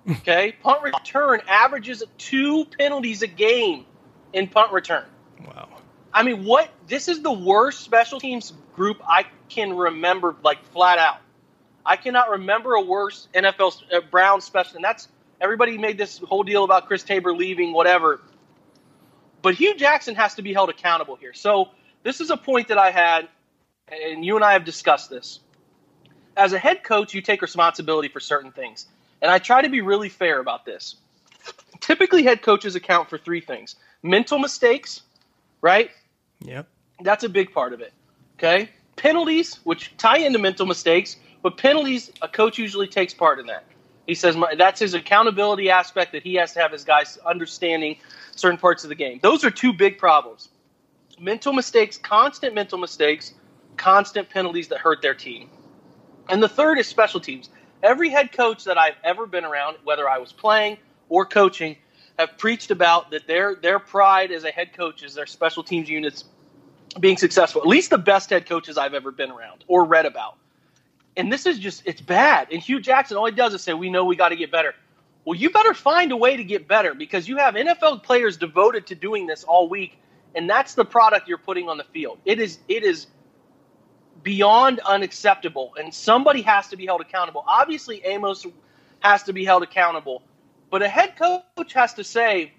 [0.10, 3.86] Okay, punt return averages two penalties a game
[4.34, 5.06] in punt return.
[5.46, 5.70] Wow.
[6.14, 6.70] I mean, what?
[6.88, 11.18] This is the worst special teams group I can remember, like flat out.
[11.86, 15.08] I cannot remember a worse NFL uh, Brown special, and that's
[15.44, 18.22] everybody made this whole deal about Chris Tabor leaving, whatever.
[19.42, 21.34] But Hue Jackson has to be held accountable here.
[21.34, 21.70] So
[22.02, 23.28] this is a point that I had,
[23.92, 25.42] and you and I have discussed this.
[26.38, 28.88] As a head coach, you take responsibility for certain things,
[29.22, 30.96] and I try to be really fair about this.
[31.82, 35.02] Typically, head coaches account for three things: mental mistakes,
[35.62, 35.92] right?
[36.40, 36.68] Yep.
[37.02, 37.92] That's a big part of it.
[38.40, 38.70] Okay.
[38.96, 43.66] Penalties, which tie into mental mistakes, but penalties, a coach usually takes part in that.
[44.06, 47.98] He says that's his accountability aspect that he has to have his guys understanding
[48.36, 49.20] certain parts of the game.
[49.22, 50.50] Those are two big problems.
[51.20, 53.34] Mental mistakes, constant mental mistakes,
[53.78, 55.50] constant penalties that hurt their team.
[56.30, 57.50] And the third is special teams.
[57.82, 60.78] Every head coach that I've ever been around, whether I was playing
[61.10, 61.78] or coaching,
[62.18, 65.90] have preached about that their their pride as a head coach is their special teams
[65.90, 66.26] units
[67.00, 67.62] being successful.
[67.62, 70.36] At least the best head coaches I've ever been around or read about.
[71.16, 72.48] And this is just it's bad.
[72.52, 74.74] And Hue Jackson all he does is say, "We know we got to get better."
[75.26, 78.88] Well, you better find a way to get better because you have NFL players devoted
[78.88, 79.98] to doing this all week,
[80.36, 82.20] and that's the product you're putting on the field.
[82.26, 83.08] It is it is
[84.22, 87.44] beyond unacceptable, and somebody has to be held accountable.
[87.48, 88.46] Obviously, Amos
[89.00, 90.24] has to be held accountable,
[90.70, 92.52] but a head coach has to say,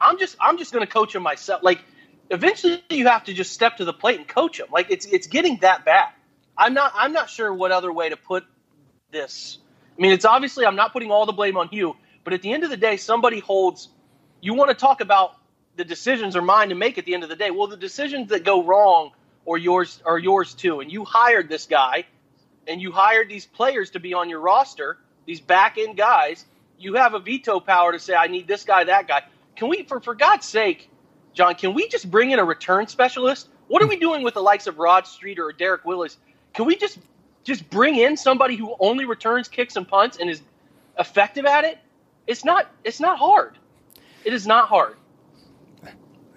[0.00, 1.84] "I'm just I'm just going to coach him myself." Like
[2.30, 4.66] eventually, you have to just step to the plate and coach him.
[4.72, 6.08] Like it's it's getting that bad.
[6.56, 8.44] I'm not I'm not sure what other way to put
[9.10, 9.58] this.
[9.98, 12.52] I mean, it's obviously I'm not putting all the blame on Hue, but at the
[12.52, 13.88] end of the day, somebody holds.
[14.40, 15.34] You want to talk about
[15.76, 17.50] the decisions are mine to make at the end of the day.
[17.50, 19.12] Well, the decisions that go wrong
[19.44, 20.80] or yours are yours too.
[20.80, 22.04] And you hired this guy,
[22.66, 26.44] and you hired these players to be on your roster, these back end guys.
[26.78, 29.22] You have a veto power to say, I need this guy, that guy.
[29.56, 30.90] Can we, for for God's sake,
[31.34, 31.54] John?
[31.54, 33.48] Can we just bring in a return specialist?
[33.68, 36.16] What are we doing with the likes of Rod Streater or Derrick Willies?
[36.52, 36.98] Can we just
[37.44, 40.42] just bring in somebody who only returns kicks and punts and is
[40.98, 41.78] effective at it?
[42.26, 43.58] It's not it's not hard.
[44.24, 44.96] It is not hard.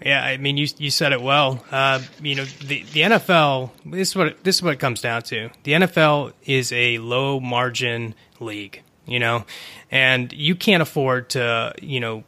[0.01, 1.63] Yeah, I mean, you you said it well.
[1.71, 3.71] Uh, you know, the the NFL.
[3.85, 5.49] This is what this is what it comes down to.
[5.63, 8.81] The NFL is a low margin league.
[9.07, 9.45] You know,
[9.91, 12.23] and you can't afford to you know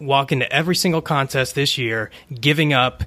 [0.00, 2.10] walk into every single contest this year
[2.40, 3.04] giving up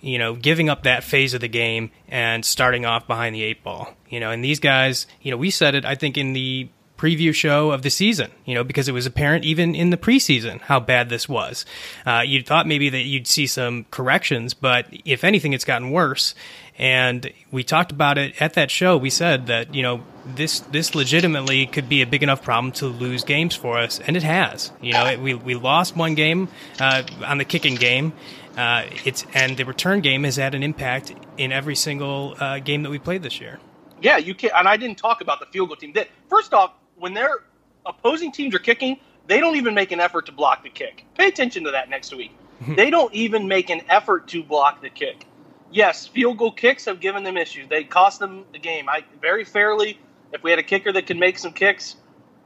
[0.00, 3.62] you know, giving up that phase of the game and starting off behind the eight
[3.62, 3.94] ball.
[4.08, 6.68] You know, and these guys, you know, we said it, I think, in the
[6.98, 10.60] preview show of the season, you know, because it was apparent even in the preseason
[10.62, 11.64] how bad this was.
[12.04, 16.34] Uh, you thought maybe that you'd see some corrections, but if anything, it's gotten worse.
[16.76, 18.96] And we talked about it at that show.
[18.96, 22.86] We said that you know this this legitimately could be a big enough problem to
[22.86, 24.70] lose games for us, and it has.
[24.80, 28.12] You know, it, we we lost one game uh, on the kicking game,
[28.58, 32.82] uh, it's and the return game has had an impact in every single uh, game
[32.82, 33.58] that we played this year.
[34.02, 34.50] Yeah, you can.
[34.54, 35.94] And I didn't talk about the field goal team.
[36.28, 37.30] First off, when their
[37.86, 38.98] opposing teams are kicking,
[39.28, 41.04] They don't even make an effort to block the kick.
[41.16, 42.32] Pay attention to that next week.
[42.76, 45.26] they don't even make an effort to block the kick.
[45.70, 47.68] Yes, field goal kicks have given them issues.
[47.68, 48.88] They cost them the game.
[48.88, 49.98] I very fairly,
[50.32, 51.94] if we had a kicker that could make some kicks,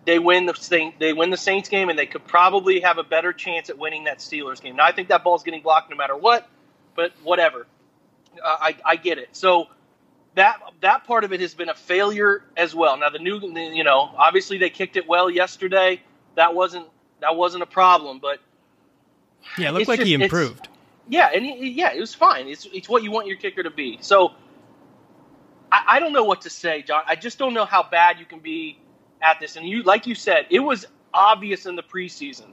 [0.05, 3.05] they win the Saint, they win the Saints game, and they could probably have a
[3.05, 4.77] better chance at winning that Steelers game.
[4.77, 6.49] Now I think that ball's getting blocked no matter what,
[6.95, 7.67] but whatever.
[8.43, 9.29] Uh, I I get it.
[9.33, 9.69] So
[10.35, 12.97] that that part of it has been a failure as well.
[12.97, 16.01] Now the new, you know, obviously they kicked it well yesterday.
[16.35, 16.87] That wasn't
[17.21, 18.41] that wasn't a problem, but
[19.59, 20.69] yeah, it looked like just, he improved.
[21.09, 22.49] Yeah, and he, yeah, it was fine.
[22.49, 23.99] It's it's what you want your kicker to be.
[24.01, 24.33] So
[25.71, 27.03] I, I don't know what to say, John.
[27.07, 28.79] I just don't know how bad you can be
[29.23, 29.57] at this.
[29.57, 32.51] And you, like you said, it was obvious in the preseason,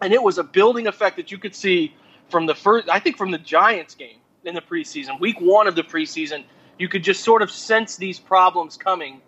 [0.00, 1.94] and it was a building effect that you could see
[2.28, 2.88] from the first.
[2.88, 6.44] I think from the Giants game in the preseason, week one of the preseason
[6.78, 9.20] you could just sort of sense these problems coming,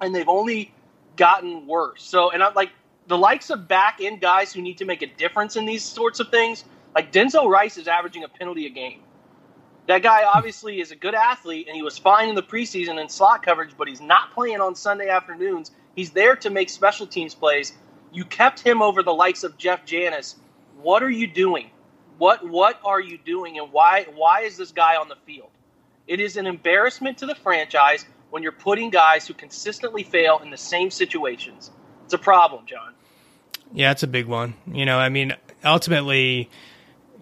[0.00, 0.72] and they've only
[1.16, 2.02] gotten worse.
[2.02, 2.70] So, and I'm like
[3.06, 6.20] the likes of back end guys who need to make a difference in these sorts
[6.20, 6.64] of things.
[6.94, 9.00] Like Denzel Rice is averaging a penalty a game.
[9.86, 13.08] That guy obviously is a good athlete, and he was fine in the preseason in
[13.08, 15.70] slot coverage, but he's not playing on Sunday afternoons.
[15.98, 17.72] He's there to make special teams plays.
[18.12, 20.36] You kept him over the likes of Jeff Janis.
[20.80, 21.70] What are you doing?
[22.18, 25.50] What what are you doing, and why why is this guy on the field?
[26.06, 30.50] It is an embarrassment to the franchise when you're putting guys who consistently fail in
[30.50, 31.72] the same situations.
[32.04, 32.94] It's a problem, John.
[33.72, 34.54] Yeah, it's a big one.
[34.68, 35.34] You know, I mean,
[35.64, 36.48] ultimately,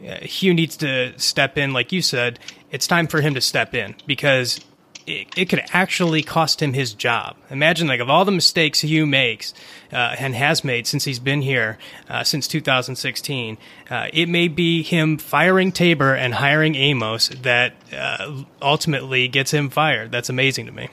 [0.07, 2.39] uh, Hue needs to step in, like you said.
[2.71, 4.61] It's time for him to step in because
[5.07, 7.37] it, it, could actually cost him his job.
[7.51, 9.55] Imagine, like, of all the mistakes Hue makes
[9.93, 11.79] uh, and has made since he's been here
[12.09, 13.59] uh, since 2016,
[13.91, 19.71] uh, it may be him firing Tabor and hiring Amos that uh, ultimately gets him
[19.71, 20.11] fired.
[20.11, 20.89] That's amazing to me.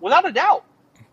[0.00, 0.64] Without a doubt,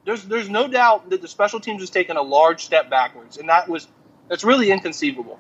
[0.06, 3.50] there's there's no doubt that the special teams has taken a large step backwards, and
[3.50, 3.88] that was
[4.28, 5.40] that's really inconceivable.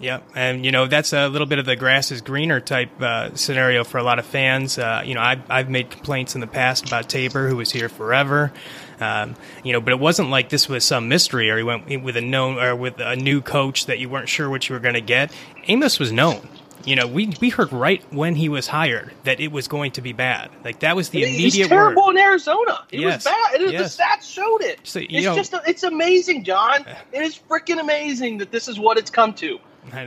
[0.00, 3.34] Yeah, and you know that's a little bit of the grass is greener type uh,
[3.36, 4.76] scenario for a lot of fans.
[4.76, 7.88] Uh, you know, I've, I've made complaints in the past about Tabor, who was here
[7.88, 8.52] forever.
[9.00, 12.16] Um, you know, but it wasn't like this was some mystery, or he went with
[12.16, 14.94] a known or with a new coach that you weren't sure what you were going
[14.94, 15.32] to get.
[15.68, 16.48] Amos was known.
[16.84, 20.02] You know, we we heard right when he was hired that it was going to
[20.02, 20.50] be bad.
[20.64, 21.54] Like that was the immediate.
[21.54, 22.16] He's terrible word.
[22.16, 22.84] in Arizona.
[22.90, 23.24] It yes.
[23.24, 23.60] was bad.
[23.60, 23.96] It, yes.
[23.96, 24.80] The stats showed it.
[24.82, 26.84] So, it's know, just it's amazing, John.
[27.12, 29.58] It is freaking amazing that this is what it's come to.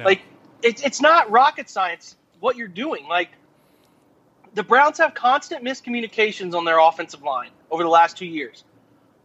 [0.05, 0.21] Like
[0.61, 3.07] it's it's not rocket science what you're doing.
[3.07, 3.29] Like
[4.53, 8.63] the Browns have constant miscommunications on their offensive line over the last two years.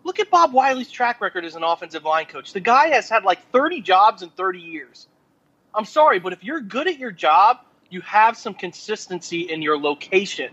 [0.05, 2.53] Look at Bob Wylie's track record as an offensive line coach.
[2.53, 5.07] The guy has had like 30 jobs in 30 years.
[5.75, 9.79] I'm sorry, but if you're good at your job, you have some consistency in your
[9.79, 10.53] location.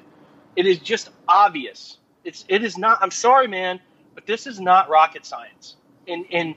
[0.55, 1.97] It is just obvious.
[2.23, 2.99] It's it is not.
[3.01, 3.79] I'm sorry, man,
[4.13, 5.77] but this is not rocket science.
[6.07, 6.55] And and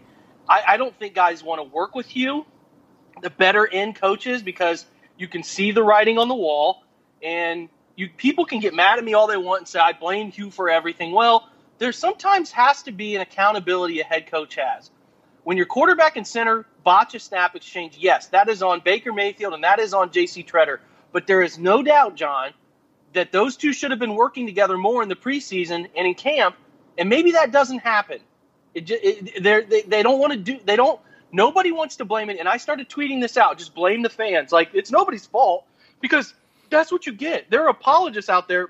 [0.48, 2.44] I, I don't think guys want to work with you
[3.22, 4.84] the better end coaches because
[5.16, 6.82] you can see the writing on the wall
[7.22, 10.30] and you people can get mad at me all they want and say I blame
[10.30, 11.12] Hue for everything.
[11.12, 11.48] Well,
[11.78, 14.90] there sometimes has to be an accountability a head coach has.
[15.44, 19.54] When your quarterback and center botch a snap exchange, yes, that is on Baker Mayfield
[19.54, 20.78] and that is on JC Tretter.
[21.12, 22.52] But there is no doubt, John,
[23.12, 26.56] that those two should have been working together more in the preseason and in camp,
[26.96, 28.20] and maybe that doesn't happen.
[28.74, 30.58] It, it, they, they don't want to do.
[30.64, 30.98] They don't
[31.32, 32.38] Nobody wants to blame it.
[32.38, 33.58] And I started tweeting this out.
[33.58, 34.52] Just blame the fans.
[34.52, 35.66] Like, it's nobody's fault
[36.00, 36.34] because
[36.70, 37.50] that's what you get.
[37.50, 38.68] There are apologists out there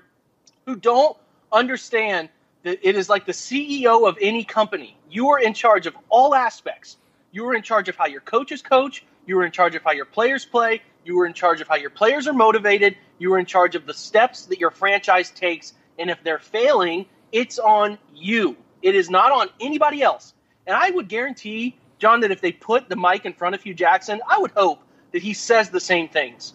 [0.65, 1.17] who don't
[1.51, 2.29] understand
[2.63, 4.97] that it is like the CEO of any company.
[5.09, 6.97] You are in charge of all aspects.
[7.31, 9.03] You are in charge of how your coaches coach.
[9.25, 10.81] You are in charge of how your players play.
[11.03, 12.95] You are in charge of how your players are motivated.
[13.19, 15.73] You are in charge of the steps that your franchise takes.
[15.99, 18.55] And if they're failing, it's on you.
[18.81, 20.33] It is not on anybody else.
[20.65, 23.73] And I would guarantee John, that if they put the mic in front of Hue
[23.73, 24.83] Jackson, I would hope
[25.13, 26.53] that he says the same things.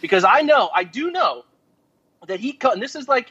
[0.00, 1.44] Because I know, I do know
[2.26, 3.30] that he cut and this is like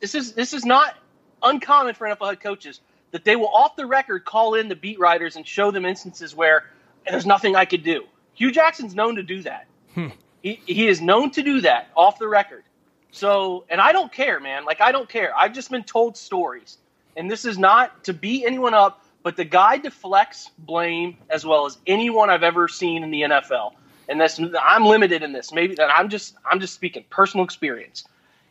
[0.00, 0.96] this is this is not
[1.42, 2.80] uncommon for NFL head coaches
[3.10, 6.36] that they will off the record call in the beat writers and show them instances
[6.36, 6.70] where
[7.10, 8.04] there's nothing I could do.
[8.34, 9.66] Hue Jackson's known to do that.
[9.92, 10.08] Hmm.
[10.40, 12.62] He he is known to do that off the record.
[13.10, 14.64] So, and I don't care, man.
[14.64, 15.36] Like I don't care.
[15.36, 16.78] I've just been told stories.
[17.16, 19.03] And this is not to beat anyone up.
[19.24, 23.72] But the guy deflects blame as well as anyone I've ever seen in the NFL.
[24.06, 25.50] And this, I'm limited in this.
[25.50, 28.04] Maybe that I'm just I'm just speaking personal experience.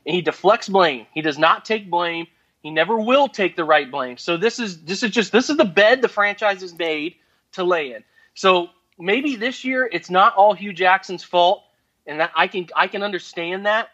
[0.05, 1.05] And he deflects blame.
[1.13, 2.26] He does not take blame.
[2.63, 4.17] He never will take the right blame.
[4.17, 7.15] So this is this is just this is the bed the franchise has made
[7.51, 8.03] to lay in.
[8.34, 11.63] So maybe this year it's not all Hue Jackson's fault,
[12.07, 13.89] and that I can I can understand that.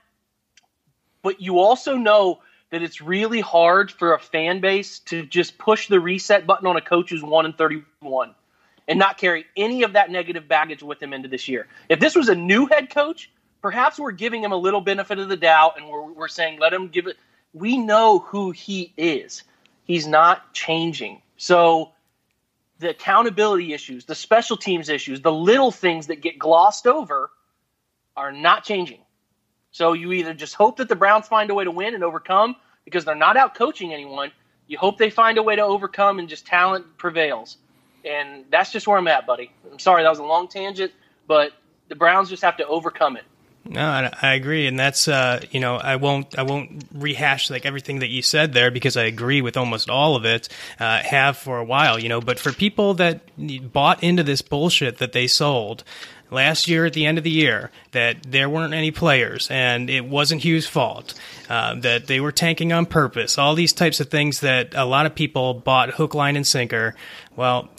[1.23, 2.39] But you also know
[2.71, 6.77] that it's really hard for a fan base to just push the reset button on
[6.77, 8.35] a coach who's 1 and 31
[8.87, 11.67] and not carry any of that negative baggage with him into this year.
[11.89, 15.29] If this was a new head coach, perhaps we're giving him a little benefit of
[15.29, 17.17] the doubt and we're, we're saying let him give it.
[17.53, 19.43] We know who he is.
[19.85, 21.21] He's not changing.
[21.37, 21.91] So
[22.79, 27.31] the accountability issues, the special teams issues, the little things that get glossed over
[28.15, 28.99] are not changing.
[29.71, 32.55] So you either just hope that the Browns find a way to win and overcome
[32.85, 34.31] because they're not out coaching anyone.
[34.67, 37.57] You hope they find a way to overcome and just talent prevails.
[38.05, 39.51] And that's just where I'm at, buddy.
[39.71, 40.91] I'm sorry that was a long tangent,
[41.27, 41.51] but
[41.89, 43.23] the Browns just have to overcome it.
[43.65, 47.99] No, I agree, and that's uh, you know I won't I won't rehash like everything
[47.99, 50.49] that you said there because I agree with almost all of it.
[50.79, 53.21] Uh, have for a while, you know, but for people that
[53.71, 55.83] bought into this bullshit that they sold,
[56.31, 60.05] last year at the end of the year that there weren't any players and it
[60.05, 61.13] wasn't Hue's fault,
[61.49, 65.05] uh, that they were tanking on purpose, all these types of things that a lot
[65.05, 66.95] of people bought hook, line, and sinker.
[67.35, 67.69] Well,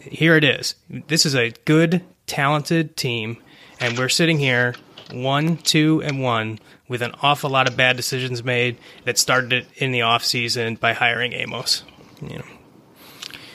[0.00, 0.74] here it is.
[0.88, 3.38] This is a good, talented team,
[3.78, 4.74] and we're sitting here
[5.12, 6.58] one, two, and one
[6.88, 10.92] with an awful lot of bad decisions made that started it in the offseason by
[10.92, 11.84] hiring Amos.
[12.20, 12.44] You know,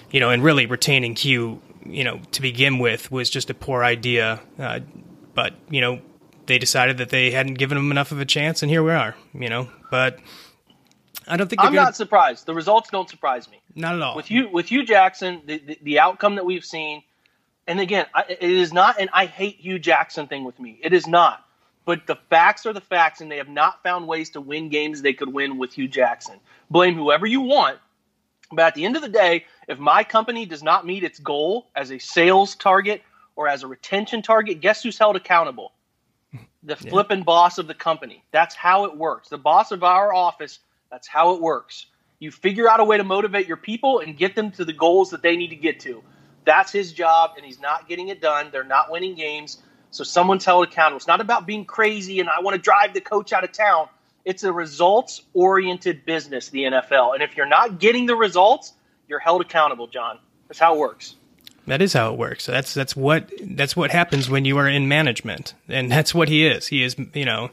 [0.09, 3.83] you know, and really retaining Hue you know, to begin with was just a poor
[3.83, 4.41] idea.
[4.57, 4.79] Uh,
[5.33, 6.01] but, you know,
[6.45, 9.15] they decided that they hadn't given him enough of a chance, and here we are,
[9.33, 9.69] you know.
[9.91, 10.19] But
[11.27, 11.85] I don't think I'm gonna...
[11.85, 12.45] not surprised.
[12.45, 13.61] The results don't surprise me.
[13.73, 14.15] Not at all.
[14.15, 17.03] With you, with Hue Jackson, the, the, the outcome that we've seen,
[17.67, 20.79] and again, I, it is not an I hate Hue Jackson thing with me.
[20.83, 21.41] It is not.
[21.83, 25.01] But the facts are the facts, and they have not found ways to win games
[25.01, 26.39] they could win with Hue Jackson.
[26.69, 27.77] Blame whoever you want,
[28.51, 31.67] but at the end of the day, if my company does not meet its goal
[31.75, 33.01] as a sales target
[33.35, 35.73] or as a retention target, guess who's held accountable?
[36.63, 36.89] The yeah.
[36.89, 38.23] flipping boss of the company.
[38.31, 39.29] That's how it works.
[39.29, 40.59] The boss of our office,
[40.89, 41.85] that's how it works.
[42.17, 45.11] You figure out a way to motivate your people and get them to the goals
[45.11, 46.01] that they need to get to.
[46.43, 48.49] That's his job, and he's not getting it done.
[48.51, 49.61] They're not winning games.
[49.95, 50.97] So someone's held accountable.
[50.97, 53.87] It's not about being crazy and I want to drive the coach out of town.
[54.25, 57.13] It's a results oriented business, the NFL.
[57.13, 58.73] And if you're not getting the results,
[59.07, 60.19] you're held accountable, John.
[60.47, 61.15] That's how it works.
[61.67, 62.45] That is how it works.
[62.45, 66.45] That's that's what that's what happens when you are in management, and that's what he
[66.45, 66.67] is.
[66.67, 67.49] He is, you know,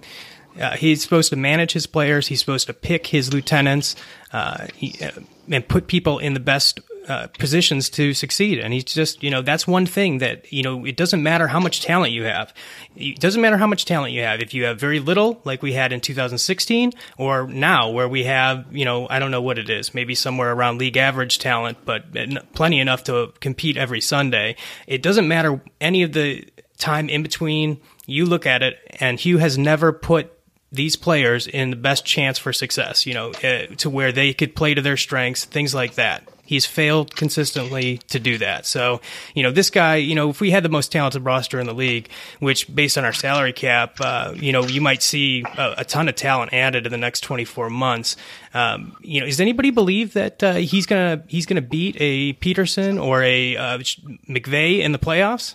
[0.60, 2.26] uh, he's supposed to manage his players.
[2.26, 3.96] He's supposed to pick his lieutenants,
[4.32, 5.12] uh, he, uh,
[5.50, 8.58] and put people in the best uh, positions to succeed.
[8.58, 11.60] And he's just, you know, that's one thing that, you know, it doesn't matter how
[11.60, 12.54] much talent you have.
[12.94, 14.40] It doesn't matter how much talent you have.
[14.40, 18.66] If you have very little, like we had in 2016, or now where we have,
[18.70, 22.12] you know, I don't know what it is, maybe somewhere around league average talent, but
[22.54, 24.56] plenty enough to compete every Sunday.
[24.86, 26.48] It doesn't matter any of the
[26.78, 27.80] time in between.
[28.06, 30.32] You look at it, and Hue has never put
[30.72, 34.56] these players in the best chance for success, you know, uh, to where they could
[34.56, 36.26] play to their strengths, things like that.
[36.44, 38.66] He's failed consistently to do that.
[38.66, 39.00] So,
[39.32, 41.72] you know, this guy, you know, if we had the most talented roster in the
[41.72, 42.08] league,
[42.40, 46.08] which based on our salary cap, uh, you know, you might see a, a, ton
[46.08, 48.16] of talent added in the next 24 months.
[48.54, 53.02] Um, you know, does anybody believe that uh, he's gonna he's gonna beat a Pederson
[53.02, 55.54] or a uh, McVay in the playoffs?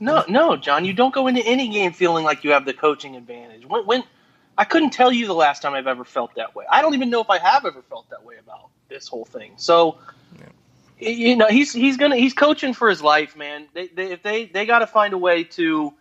[0.00, 0.84] No, no, John.
[0.84, 3.64] You don't go into any game feeling like you have the coaching advantage.
[3.66, 4.04] When, when
[4.58, 6.66] I couldn't tell you the last time I've ever felt that way.
[6.70, 8.27] I don't even know if I have ever felt that way
[8.88, 9.52] this whole thing.
[9.56, 9.98] So,
[10.38, 11.08] yeah.
[11.08, 13.66] you know, he's he's gonna he's coaching for his life, man.
[13.74, 15.92] They, they if they they got to find a way to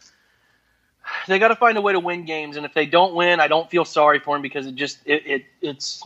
[1.27, 3.47] they got to find a way to win games, and if they don't win, I
[3.47, 6.03] don't feel sorry for him because it just it, it it's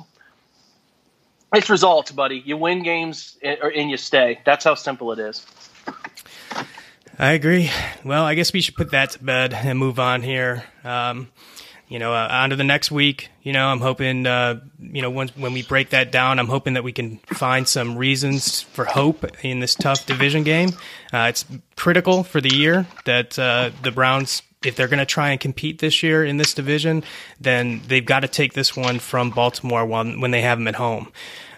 [1.54, 2.42] it's results, buddy.
[2.46, 4.40] You win games and, and you stay.
[4.46, 5.46] That's how simple it is.
[7.20, 7.70] I agree.
[8.04, 10.64] Well, I guess we should put that to bed and move on here.
[10.84, 11.28] Um,
[11.92, 13.30] you know, uh, on to the next week.
[13.44, 16.76] You know, I'm hoping, uh, you know, once when we break that down, I'm hoping
[16.76, 20.70] that we can find some reasons for hope in this tough division game.
[21.12, 21.44] Uh, it's
[21.76, 25.80] critical for the year that uh, the Browns, if they're going to try and compete
[25.80, 27.04] this year in this division,
[27.42, 30.76] then they've got to take this one from Baltimore when, when they have them at
[30.76, 31.12] home.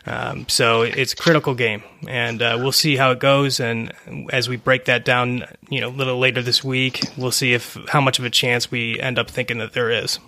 [0.06, 3.60] Um, so it's a critical game, and uh, we'll see how it goes.
[3.60, 3.94] And
[4.32, 7.78] as we break that down, you know, a little later this week, we'll see if
[7.88, 10.20] how much of a chance we end up thinking that there is.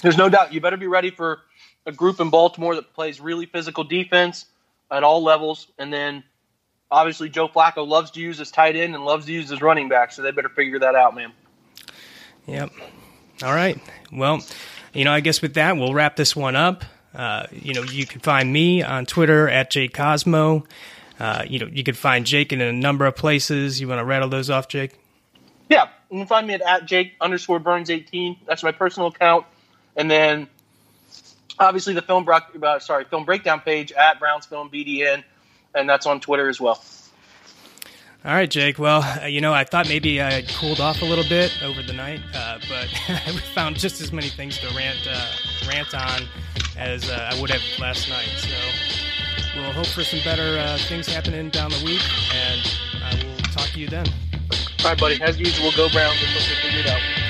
[0.00, 0.54] There's no doubt.
[0.54, 1.40] You better be ready for
[1.84, 4.46] a group in Baltimore that plays really physical defense
[4.90, 6.24] at all levels, and then
[6.90, 9.88] obviously Joe Flacco loves to use his tight end and loves to use his running
[9.88, 11.32] back, so they better figure that out, man.
[12.46, 12.72] Yep.
[13.42, 13.78] All right.
[14.10, 14.40] Well,
[14.94, 16.84] you know, I guess with that, we'll wrap this one up.
[17.16, 20.64] Uh, you know, you can find me on Twitter at Jake Cosmo.
[21.18, 23.80] Uh, you know, you can find Jake in a number of places.
[23.80, 24.98] You want to rattle those off, Jake?
[25.70, 28.36] Yeah, you can find me at, at Jake underscore Burns 18.
[28.46, 29.46] That's my personal account.
[29.96, 30.48] And then
[31.58, 35.24] obviously the film bro- uh, sorry film breakdown page at Browns Film BDN,
[35.74, 36.82] and that's on Twitter as well.
[38.26, 38.76] All right, Jake.
[38.80, 41.80] Well, uh, you know, I thought maybe I had cooled off a little bit over
[41.80, 43.20] the night, uh, but I
[43.54, 45.30] found just as many things to rant uh,
[45.68, 46.22] rant on
[46.76, 48.28] as uh, I would have last night.
[48.38, 48.56] So
[49.54, 52.02] we'll hope for some better uh, things happening down the week,
[52.34, 54.08] and I will talk to you then.
[54.82, 55.22] All right, buddy.
[55.22, 56.20] As usual, go Browns.
[56.20, 57.25] Let's figure it out.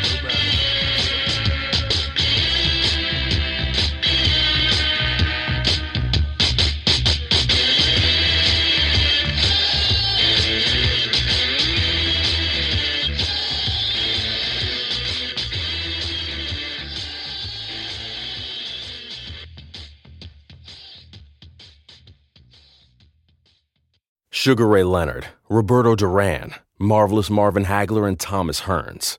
[24.47, 29.19] Sugar Ray Leonard, Roberto Duran, Marvelous Marvin Hagler, and Thomas Hearns.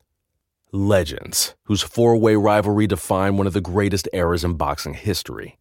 [0.72, 5.58] Legends, whose four way rivalry defined one of the greatest eras in boxing history.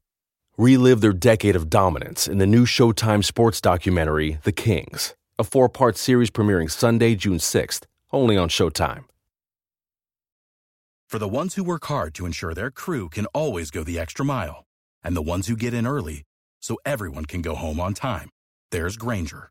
[0.56, 5.68] Relive their decade of dominance in the new Showtime sports documentary, The Kings, a four
[5.68, 9.06] part series premiering Sunday, June 6th, only on Showtime.
[11.08, 14.24] For the ones who work hard to ensure their crew can always go the extra
[14.24, 14.64] mile,
[15.02, 16.22] and the ones who get in early
[16.60, 18.30] so everyone can go home on time,
[18.70, 19.50] there's Grainger,